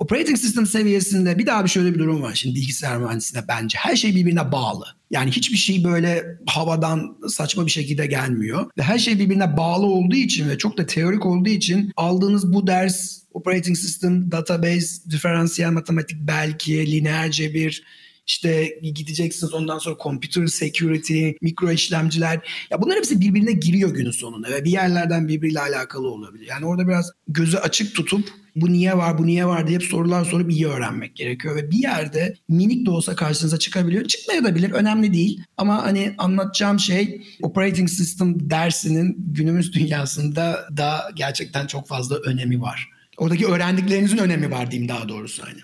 Operating 0.03 0.39
system 0.39 0.67
seviyesinde 0.67 1.39
bir 1.39 1.47
daha 1.47 1.65
bir 1.65 1.69
şöyle 1.69 1.95
bir 1.95 1.99
durum 1.99 2.23
var 2.23 2.35
şimdi 2.35 2.55
bilgisayar 2.55 2.99
mühendisliğinde 2.99 3.49
bence. 3.49 3.79
Her 3.79 3.97
şey 3.97 4.17
birbirine 4.17 4.53
bağlı. 4.53 4.85
Yani 5.11 5.31
hiçbir 5.31 5.57
şey 5.57 5.85
böyle 5.85 6.25
havadan 6.47 7.17
saçma 7.29 7.67
bir 7.67 7.71
şekilde 7.71 8.07
gelmiyor. 8.07 8.71
Ve 8.79 8.83
her 8.83 8.99
şey 8.99 9.19
birbirine 9.19 9.57
bağlı 9.57 9.87
olduğu 9.87 10.17
için 10.17 10.49
ve 10.49 10.59
çok 10.59 10.79
da 10.79 10.87
teorik 10.87 11.27
olduğu 11.27 11.49
için 11.49 11.93
aldığınız 11.97 12.53
bu 12.53 12.67
ders 12.67 13.23
operating 13.35 13.77
system, 13.77 14.31
database, 14.31 15.11
diferansiyel 15.11 15.71
matematik 15.71 16.19
belki, 16.21 16.93
lineer 16.93 17.31
cebir, 17.31 17.85
işte 18.27 18.79
gideceksiniz 18.83 19.55
ondan 19.55 19.79
sonra 19.79 19.97
computer 20.03 20.47
security, 20.47 21.31
mikro 21.41 21.71
işlemciler. 21.71 22.41
Ya 22.71 22.83
bunlar 22.83 22.97
hepsi 22.97 23.21
birbirine 23.21 23.53
giriyor 23.53 23.95
günün 23.95 24.11
sonunda 24.11 24.51
ve 24.51 24.65
bir 24.65 24.71
yerlerden 24.71 25.29
birbiriyle 25.29 25.61
alakalı 25.61 26.09
olabilir. 26.09 26.47
Yani 26.47 26.67
orada 26.67 26.89
biraz 26.89 27.11
gözü 27.29 27.57
açık 27.57 27.95
tutup 27.95 28.29
bu 28.57 28.73
niye 28.73 28.97
var, 28.97 29.19
bu 29.19 29.27
niye 29.27 29.47
var 29.47 29.67
diye 29.67 29.79
hep 29.79 29.85
sorular 29.85 30.25
sorup 30.25 30.51
iyi 30.51 30.67
öğrenmek 30.67 31.17
gerekiyor. 31.17 31.57
Ve 31.57 31.71
bir 31.71 31.79
yerde 31.79 32.35
minik 32.49 32.87
de 32.87 32.91
olsa 32.91 33.17
karşınıza 33.17 33.59
çıkabiliyor. 33.59 34.05
Çıkmayabilir, 34.05 34.71
önemli 34.71 35.13
değil. 35.13 35.43
Ama 35.57 35.83
hani 35.83 36.15
anlatacağım 36.19 36.79
şey 36.79 37.23
operating 37.43 37.89
system 37.91 38.51
dersinin 38.51 39.17
günümüz 39.19 39.73
dünyasında 39.73 40.69
da 40.77 41.11
gerçekten 41.15 41.67
çok 41.67 41.89
fazla 41.89 42.17
önemi 42.17 42.61
var. 42.61 42.89
Oradaki 43.17 43.47
öğrendiklerinizin 43.47 44.19
önemi 44.19 44.51
var 44.51 44.71
diyeyim 44.71 44.89
daha 44.89 45.09
doğrusu 45.09 45.43
hani. 45.43 45.61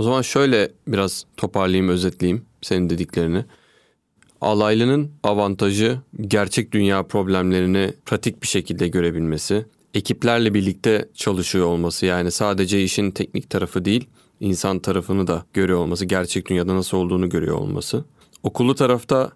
O 0.00 0.02
zaman 0.02 0.22
şöyle 0.22 0.72
biraz 0.86 1.24
toparlayayım, 1.36 1.88
özetleyeyim 1.88 2.44
senin 2.62 2.90
dediklerini. 2.90 3.44
Alaylının 4.40 5.10
avantajı 5.22 5.98
gerçek 6.20 6.72
dünya 6.72 7.02
problemlerini 7.02 7.92
pratik 8.06 8.42
bir 8.42 8.46
şekilde 8.46 8.88
görebilmesi, 8.88 9.66
ekiplerle 9.94 10.54
birlikte 10.54 11.08
çalışıyor 11.14 11.66
olması 11.66 12.06
yani 12.06 12.30
sadece 12.30 12.82
işin 12.82 13.10
teknik 13.10 13.50
tarafı 13.50 13.84
değil, 13.84 14.08
insan 14.40 14.78
tarafını 14.78 15.26
da 15.26 15.44
görüyor 15.54 15.78
olması, 15.78 16.04
gerçek 16.04 16.48
dünyada 16.48 16.74
nasıl 16.74 16.96
olduğunu 16.96 17.28
görüyor 17.28 17.56
olması. 17.56 18.04
Okullu 18.42 18.74
tarafta 18.74 19.32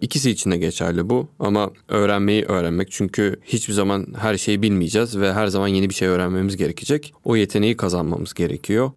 İkisi 0.00 0.30
için 0.30 0.50
de 0.50 0.56
geçerli 0.56 1.10
bu 1.10 1.28
ama 1.38 1.70
öğrenmeyi 1.88 2.44
öğrenmek 2.44 2.90
çünkü 2.90 3.36
hiçbir 3.44 3.72
zaman 3.72 4.06
her 4.18 4.36
şeyi 4.36 4.62
bilmeyeceğiz 4.62 5.18
ve 5.18 5.32
her 5.32 5.46
zaman 5.46 5.68
yeni 5.68 5.90
bir 5.90 5.94
şey 5.94 6.08
öğrenmemiz 6.08 6.56
gerekecek. 6.56 7.14
O 7.24 7.36
yeteneği 7.36 7.76
kazanmamız 7.76 8.34
gerekiyor. 8.34 8.90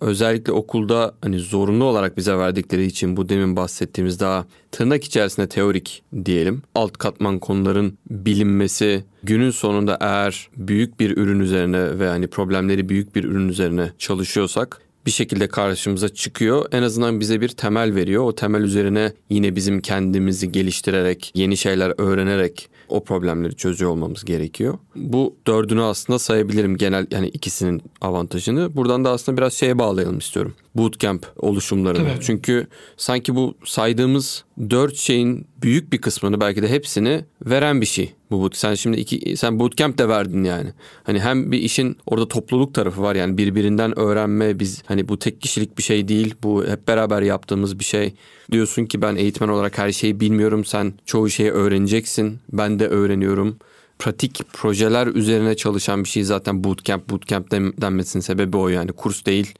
Özellikle 0.00 0.52
okulda 0.52 1.14
hani 1.22 1.38
zorunlu 1.38 1.84
olarak 1.84 2.16
bize 2.16 2.38
verdikleri 2.38 2.86
için 2.86 3.16
bu 3.16 3.28
demin 3.28 3.56
bahsettiğimiz 3.56 4.20
daha 4.20 4.46
tırnak 4.72 5.04
içerisinde 5.04 5.48
teorik 5.48 6.02
diyelim. 6.24 6.62
Alt 6.74 6.98
katman 6.98 7.38
konuların 7.38 7.98
bilinmesi 8.10 9.04
günün 9.22 9.50
sonunda 9.50 9.98
eğer 10.00 10.48
büyük 10.56 11.00
bir 11.00 11.16
ürün 11.16 11.40
üzerine 11.40 11.98
ve 11.98 12.08
hani 12.08 12.26
problemleri 12.26 12.88
büyük 12.88 13.16
bir 13.16 13.24
ürün 13.24 13.48
üzerine 13.48 13.92
çalışıyorsak 13.98 14.80
bir 15.06 15.10
şekilde 15.10 15.48
karşımıza 15.48 16.08
çıkıyor. 16.08 16.66
En 16.72 16.82
azından 16.82 17.20
bize 17.20 17.40
bir 17.40 17.48
temel 17.48 17.94
veriyor. 17.94 18.24
O 18.24 18.34
temel 18.34 18.62
üzerine 18.62 19.12
yine 19.30 19.56
bizim 19.56 19.80
kendimizi 19.80 20.52
geliştirerek, 20.52 21.32
yeni 21.34 21.56
şeyler 21.56 21.92
öğrenerek 21.98 22.68
o 22.88 23.04
problemleri 23.04 23.56
çözüyor 23.56 23.90
olmamız 23.90 24.24
gerekiyor. 24.24 24.78
Bu 24.96 25.36
dördünü 25.46 25.82
aslında 25.82 26.18
sayabilirim 26.18 26.76
genel 26.76 27.06
yani 27.10 27.28
ikisinin 27.28 27.82
avantajını. 28.00 28.76
Buradan 28.76 29.04
da 29.04 29.10
aslında 29.10 29.38
biraz 29.38 29.54
şeye 29.54 29.78
bağlayalım 29.78 30.18
istiyorum. 30.18 30.54
Bootcamp 30.74 31.26
oluşumlarını. 31.36 32.08
Evet. 32.08 32.18
Çünkü 32.20 32.66
sanki 32.96 33.34
bu 33.34 33.54
saydığımız 33.64 34.44
dört 34.70 34.96
şeyin 34.96 35.46
büyük 35.62 35.92
bir 35.92 35.98
kısmını 35.98 36.40
belki 36.40 36.62
de 36.62 36.68
hepsini 36.68 37.24
veren 37.46 37.80
bir 37.80 37.86
şey. 37.86 38.12
Bu 38.30 38.40
boot. 38.40 38.56
Sen 38.56 38.74
şimdi 38.74 38.96
iki 38.96 39.36
sen 39.36 39.58
bootcamp 39.58 39.98
de 39.98 40.08
verdin 40.08 40.44
yani. 40.44 40.72
Hani 41.04 41.20
hem 41.20 41.52
bir 41.52 41.58
işin 41.58 41.96
orada 42.06 42.28
topluluk 42.28 42.74
tarafı 42.74 43.02
var 43.02 43.14
yani 43.14 43.38
birbirinden 43.38 43.98
öğrenme 43.98 44.60
biz 44.60 44.82
hani 44.86 45.08
bu 45.08 45.18
tek 45.18 45.40
kişilik 45.40 45.78
bir 45.78 45.82
şey 45.82 46.08
değil. 46.08 46.34
Bu 46.42 46.64
hep 46.66 46.88
beraber 46.88 47.22
yaptığımız 47.22 47.78
bir 47.78 47.84
şey. 47.84 48.14
Diyorsun 48.52 48.86
ki 48.86 49.02
ben 49.02 49.16
eğitmen 49.16 49.48
olarak 49.48 49.78
her 49.78 49.92
şeyi 49.92 50.20
bilmiyorum. 50.20 50.64
Sen 50.64 50.92
çoğu 51.06 51.30
şeyi 51.30 51.50
öğreneceksin. 51.50 52.38
Ben 52.52 52.75
de 52.78 52.88
öğreniyorum 52.88 53.58
pratik 53.98 54.40
projeler 54.52 55.06
üzerine 55.06 55.56
çalışan 55.56 56.04
bir 56.04 56.08
şey 56.08 56.22
zaten 56.22 56.64
bootcamp 56.64 57.10
bootcamp 57.10 57.50
denmesinin 57.52 58.22
sebebi 58.22 58.56
o 58.56 58.68
yani 58.68 58.92
kurs 58.92 59.26
değil. 59.26 59.54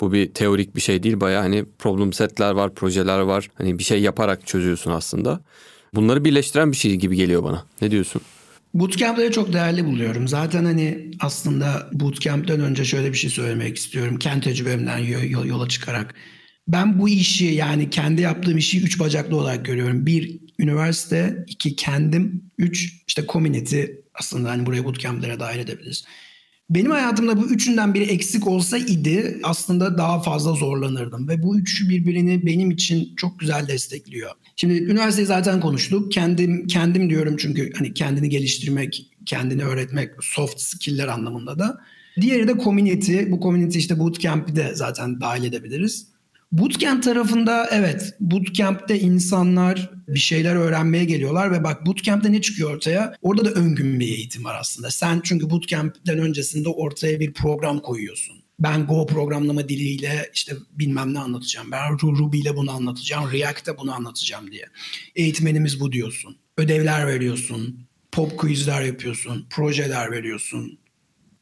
Bu 0.00 0.12
bir 0.12 0.34
teorik 0.34 0.76
bir 0.76 0.80
şey 0.80 1.02
değil. 1.02 1.20
Baya 1.20 1.40
hani 1.40 1.64
problem 1.78 2.12
setler 2.12 2.50
var, 2.50 2.74
projeler 2.74 3.18
var. 3.18 3.48
Hani 3.54 3.78
bir 3.78 3.84
şey 3.84 4.02
yaparak 4.02 4.46
çözüyorsun 4.46 4.90
aslında. 4.90 5.40
Bunları 5.94 6.24
birleştiren 6.24 6.72
bir 6.72 6.76
şey 6.76 6.96
gibi 6.96 7.16
geliyor 7.16 7.44
bana. 7.44 7.66
Ne 7.82 7.90
diyorsun? 7.90 8.22
Bootcamp'ları 8.74 9.32
çok 9.32 9.52
değerli 9.52 9.84
buluyorum. 9.86 10.28
Zaten 10.28 10.64
hani 10.64 11.10
aslında 11.20 11.88
bootcamp'ten 11.92 12.60
önce 12.60 12.84
şöyle 12.84 13.12
bir 13.12 13.18
şey 13.18 13.30
söylemek 13.30 13.76
istiyorum. 13.76 14.18
Kendi 14.18 14.44
tecrübemden 14.44 14.98
yola 15.44 15.68
çıkarak. 15.68 16.14
Ben 16.68 16.98
bu 16.98 17.08
işi 17.08 17.44
yani 17.44 17.90
kendi 17.90 18.22
yaptığım 18.22 18.58
işi 18.58 18.82
üç 18.82 19.00
bacaklı 19.00 19.36
olarak 19.36 19.64
görüyorum. 19.64 20.06
Bir, 20.06 20.40
üniversite. 20.60 21.44
iki 21.48 21.76
kendim. 21.76 22.44
Üç, 22.58 23.02
işte 23.06 23.24
community. 23.28 23.82
Aslında 24.14 24.50
hani 24.50 24.66
buraya 24.66 24.84
bootcamp'lere 24.84 25.40
dahil 25.40 25.58
edebiliriz. 25.58 26.04
Benim 26.70 26.90
hayatımda 26.90 27.36
bu 27.36 27.46
üçünden 27.46 27.94
biri 27.94 28.04
eksik 28.04 28.46
olsa 28.46 28.78
idi 28.78 29.40
aslında 29.42 29.98
daha 29.98 30.22
fazla 30.22 30.52
zorlanırdım. 30.52 31.28
Ve 31.28 31.42
bu 31.42 31.58
üçü 31.58 31.88
birbirini 31.88 32.46
benim 32.46 32.70
için 32.70 33.14
çok 33.16 33.40
güzel 33.40 33.68
destekliyor. 33.68 34.30
Şimdi 34.56 34.74
üniversiteyi 34.74 35.26
zaten 35.26 35.60
konuştuk. 35.60 36.12
Kendim 36.12 36.66
kendim 36.66 37.10
diyorum 37.10 37.36
çünkü 37.36 37.72
hani 37.78 37.94
kendini 37.94 38.28
geliştirmek, 38.28 39.10
kendini 39.26 39.64
öğretmek, 39.64 40.10
soft 40.20 40.60
skill'ler 40.60 41.08
anlamında 41.08 41.58
da. 41.58 41.80
Diğeri 42.20 42.48
de 42.48 42.54
community. 42.64 43.18
Bu 43.28 43.40
community 43.40 43.78
işte 43.78 43.98
bootcamp'i 43.98 44.56
de 44.56 44.74
zaten 44.74 45.20
dahil 45.20 45.44
edebiliriz. 45.44 46.09
Bootcamp 46.52 47.02
tarafında 47.02 47.68
evet 47.70 48.16
bootcamp'te 48.20 49.00
insanlar 49.00 49.90
bir 50.08 50.18
şeyler 50.18 50.56
öğrenmeye 50.56 51.04
geliyorlar 51.04 51.52
ve 51.52 51.64
bak 51.64 51.86
bootcamp'te 51.86 52.32
ne 52.32 52.40
çıkıyor 52.40 52.74
ortaya? 52.74 53.14
Orada 53.22 53.44
da 53.44 53.50
ön 53.50 53.74
gün 53.74 54.00
bir 54.00 54.06
eğitim 54.06 54.44
var 54.44 54.56
aslında. 54.60 54.90
Sen 54.90 55.20
çünkü 55.24 55.50
bootcamp'ten 55.50 56.18
öncesinde 56.18 56.68
ortaya 56.68 57.20
bir 57.20 57.32
program 57.32 57.80
koyuyorsun. 57.80 58.36
Ben 58.58 58.86
Go 58.86 59.06
programlama 59.06 59.68
diliyle 59.68 60.30
işte 60.34 60.52
bilmem 60.72 61.14
ne 61.14 61.18
anlatacağım. 61.18 61.70
Ben 61.70 61.98
Ruby 62.02 62.38
ile 62.38 62.56
bunu 62.56 62.70
anlatacağım. 62.70 63.32
React'te 63.32 63.78
bunu 63.78 63.94
anlatacağım 63.94 64.50
diye. 64.50 64.66
Eğitmenimiz 65.16 65.80
bu 65.80 65.92
diyorsun. 65.92 66.36
Ödevler 66.56 67.06
veriyorsun. 67.06 67.86
Pop 68.12 68.38
quizler 68.38 68.82
yapıyorsun. 68.82 69.46
Projeler 69.50 70.10
veriyorsun 70.12 70.78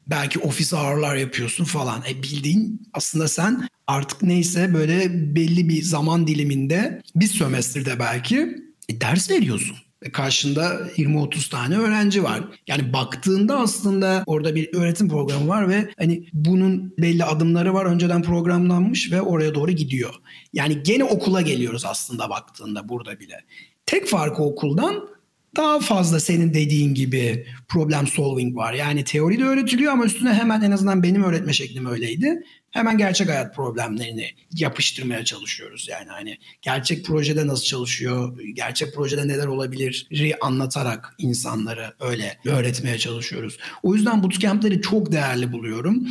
belki 0.06 0.38
ofis 0.38 0.74
ağırlar 0.74 1.16
yapıyorsun 1.16 1.64
falan. 1.64 2.02
E 2.08 2.22
bildiğin 2.22 2.82
aslında 2.92 3.28
sen 3.28 3.68
artık 3.88 4.22
neyse 4.22 4.74
böyle 4.74 5.08
belli 5.34 5.68
bir 5.68 5.82
zaman 5.82 6.26
diliminde 6.26 7.02
bir 7.14 7.26
sömestrde 7.26 7.98
belki 7.98 8.56
e, 8.88 9.00
ders 9.00 9.30
veriyorsun. 9.30 9.76
E 10.02 10.12
karşında 10.12 10.64
20-30 10.96 11.50
tane 11.50 11.78
öğrenci 11.78 12.22
var. 12.22 12.40
Yani 12.66 12.92
baktığında 12.92 13.58
aslında 13.58 14.22
orada 14.26 14.54
bir 14.54 14.74
öğretim 14.74 15.08
programı 15.08 15.48
var 15.48 15.68
ve 15.68 15.90
hani 15.98 16.28
bunun 16.32 16.94
belli 16.98 17.24
adımları 17.24 17.74
var. 17.74 17.86
Önceden 17.86 18.22
programlanmış 18.22 19.12
ve 19.12 19.22
oraya 19.22 19.54
doğru 19.54 19.70
gidiyor. 19.70 20.14
Yani 20.52 20.82
gene 20.82 21.04
okula 21.04 21.40
geliyoruz 21.40 21.84
aslında 21.84 22.30
baktığında 22.30 22.88
burada 22.88 23.20
bile. 23.20 23.44
Tek 23.86 24.08
farkı 24.08 24.42
okuldan 24.42 25.08
daha 25.56 25.80
fazla 25.80 26.20
senin 26.20 26.54
dediğin 26.54 26.94
gibi 26.94 27.46
problem 27.68 28.06
solving 28.06 28.56
var. 28.56 28.72
Yani 28.72 29.04
teori 29.04 29.38
de 29.38 29.44
öğretiliyor 29.44 29.92
ama 29.92 30.04
üstüne 30.04 30.34
hemen 30.34 30.62
en 30.62 30.70
azından 30.70 31.02
benim 31.02 31.22
öğretme 31.22 31.52
şeklim 31.52 31.86
öyleydi. 31.86 32.42
Hemen 32.70 32.98
gerçek 32.98 33.28
hayat 33.28 33.56
problemlerini 33.56 34.30
yapıştırmaya 34.54 35.24
çalışıyoruz. 35.24 35.88
Yani 35.90 36.08
hani 36.08 36.38
gerçek 36.62 37.04
projede 37.04 37.46
nasıl 37.46 37.64
çalışıyor, 37.64 38.38
gerçek 38.54 38.94
projede 38.94 39.28
neler 39.28 39.46
olabilir 39.46 40.08
anlatarak 40.40 41.14
insanları 41.18 41.94
öyle 42.00 42.38
öğretmeye 42.44 42.98
çalışıyoruz. 42.98 43.58
O 43.82 43.94
yüzden 43.94 44.22
bootcamp'leri 44.22 44.82
çok 44.82 45.12
değerli 45.12 45.52
buluyorum. 45.52 46.08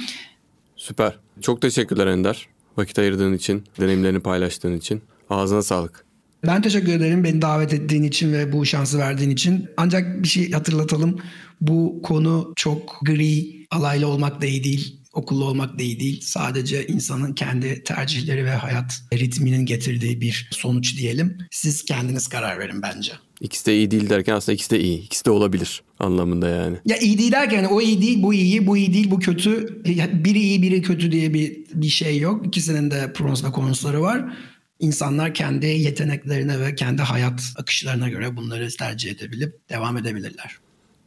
Süper. 0.76 1.20
Çok 1.42 1.62
teşekkürler 1.62 2.08
Ender. 2.08 2.48
Vakit 2.78 3.00
ayırdığın 3.00 3.34
için, 3.34 3.64
deneyimlerini 3.80 4.20
paylaştığın 4.20 4.78
için. 4.78 5.02
Ağzına 5.30 5.62
sağlık. 5.62 6.06
Ben 6.46 6.62
teşekkür 6.62 6.92
ederim 6.94 7.24
beni 7.24 7.42
davet 7.42 7.74
ettiğin 7.74 8.04
için 8.04 8.34
ve 8.34 8.54
bu 8.54 8.66
şansı 8.66 8.98
verdiğin 8.98 9.30
için. 9.30 9.70
Ancak 9.78 10.24
bir 10.24 10.28
şey 10.28 10.52
hatırlatalım. 10.52 11.18
Bu 11.62 12.02
konu 12.04 12.54
çok 12.56 13.00
gri, 13.02 13.66
alaylı 13.72 14.08
olmak 14.08 14.42
da 14.42 14.46
iyi 14.46 14.64
değil, 14.64 14.97
okullu 15.18 15.46
olmak 15.46 15.80
da 15.80 15.84
iyi 15.84 16.00
değil. 16.00 16.22
Sadece 16.22 16.88
insanın 16.88 17.34
kendi 17.34 17.84
tercihleri 17.84 18.46
ve 18.46 18.52
hayat 18.52 19.02
ritminin 19.14 19.66
getirdiği 19.66 20.22
bir 20.22 20.50
sonuç 20.52 20.98
diyelim. 20.98 21.38
Siz 21.52 21.86
kendiniz 21.86 22.28
karar 22.28 22.60
verin 22.60 22.82
bence. 22.82 23.12
İkisi 23.42 23.66
de 23.66 23.78
iyi 23.78 23.92
değil 23.92 24.10
derken 24.10 24.34
aslında 24.34 24.54
ikisi 24.54 24.72
de 24.72 24.80
iyi. 24.80 25.02
İkisi 25.02 25.26
de 25.26 25.32
olabilir 25.32 25.84
anlamında 26.00 26.50
yani. 26.50 26.78
Ya 26.86 26.98
iyi 26.98 27.18
değil 27.18 27.32
derken 27.32 27.64
o 27.64 27.82
iyi 27.82 28.02
değil, 28.02 28.24
bu 28.24 28.34
iyi, 28.34 28.68
bu 28.68 28.78
iyi 28.78 28.94
değil, 28.94 29.12
bu 29.12 29.20
kötü. 29.20 29.84
Biri 30.24 30.40
iyi, 30.40 30.62
biri 30.62 30.82
kötü 30.82 31.12
diye 31.12 31.34
bir 31.34 31.58
bir 31.74 31.90
şey 31.90 32.20
yok. 32.20 32.48
İkisinin 32.48 32.92
de 32.92 33.14
pros 33.14 33.44
ve 33.44 33.52
konusları 33.52 34.02
var. 34.02 34.38
İnsanlar 34.80 35.34
kendi 35.34 35.66
yeteneklerine 35.66 36.60
ve 36.60 36.76
kendi 36.76 37.02
hayat 37.02 37.44
akışlarına 37.56 38.10
göre 38.10 38.38
bunları 38.38 38.70
tercih 38.78 39.12
edebilip 39.12 39.70
devam 39.70 39.98
edebilirler. 39.98 40.58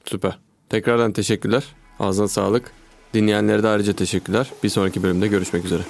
Süper. 0.05 0.39
Tekrardan 0.69 1.13
teşekkürler. 1.13 1.65
Ağzına 1.99 2.29
sağlık. 2.29 2.73
Dinleyenlere 3.15 3.63
de 3.63 3.69
ayrıca 3.69 3.93
teşekkürler. 3.93 4.51
Bir 4.63 4.69
sonraki 4.69 5.03
bölümde 5.03 5.27
görüşmek 5.27 5.65
üzere. 5.65 5.83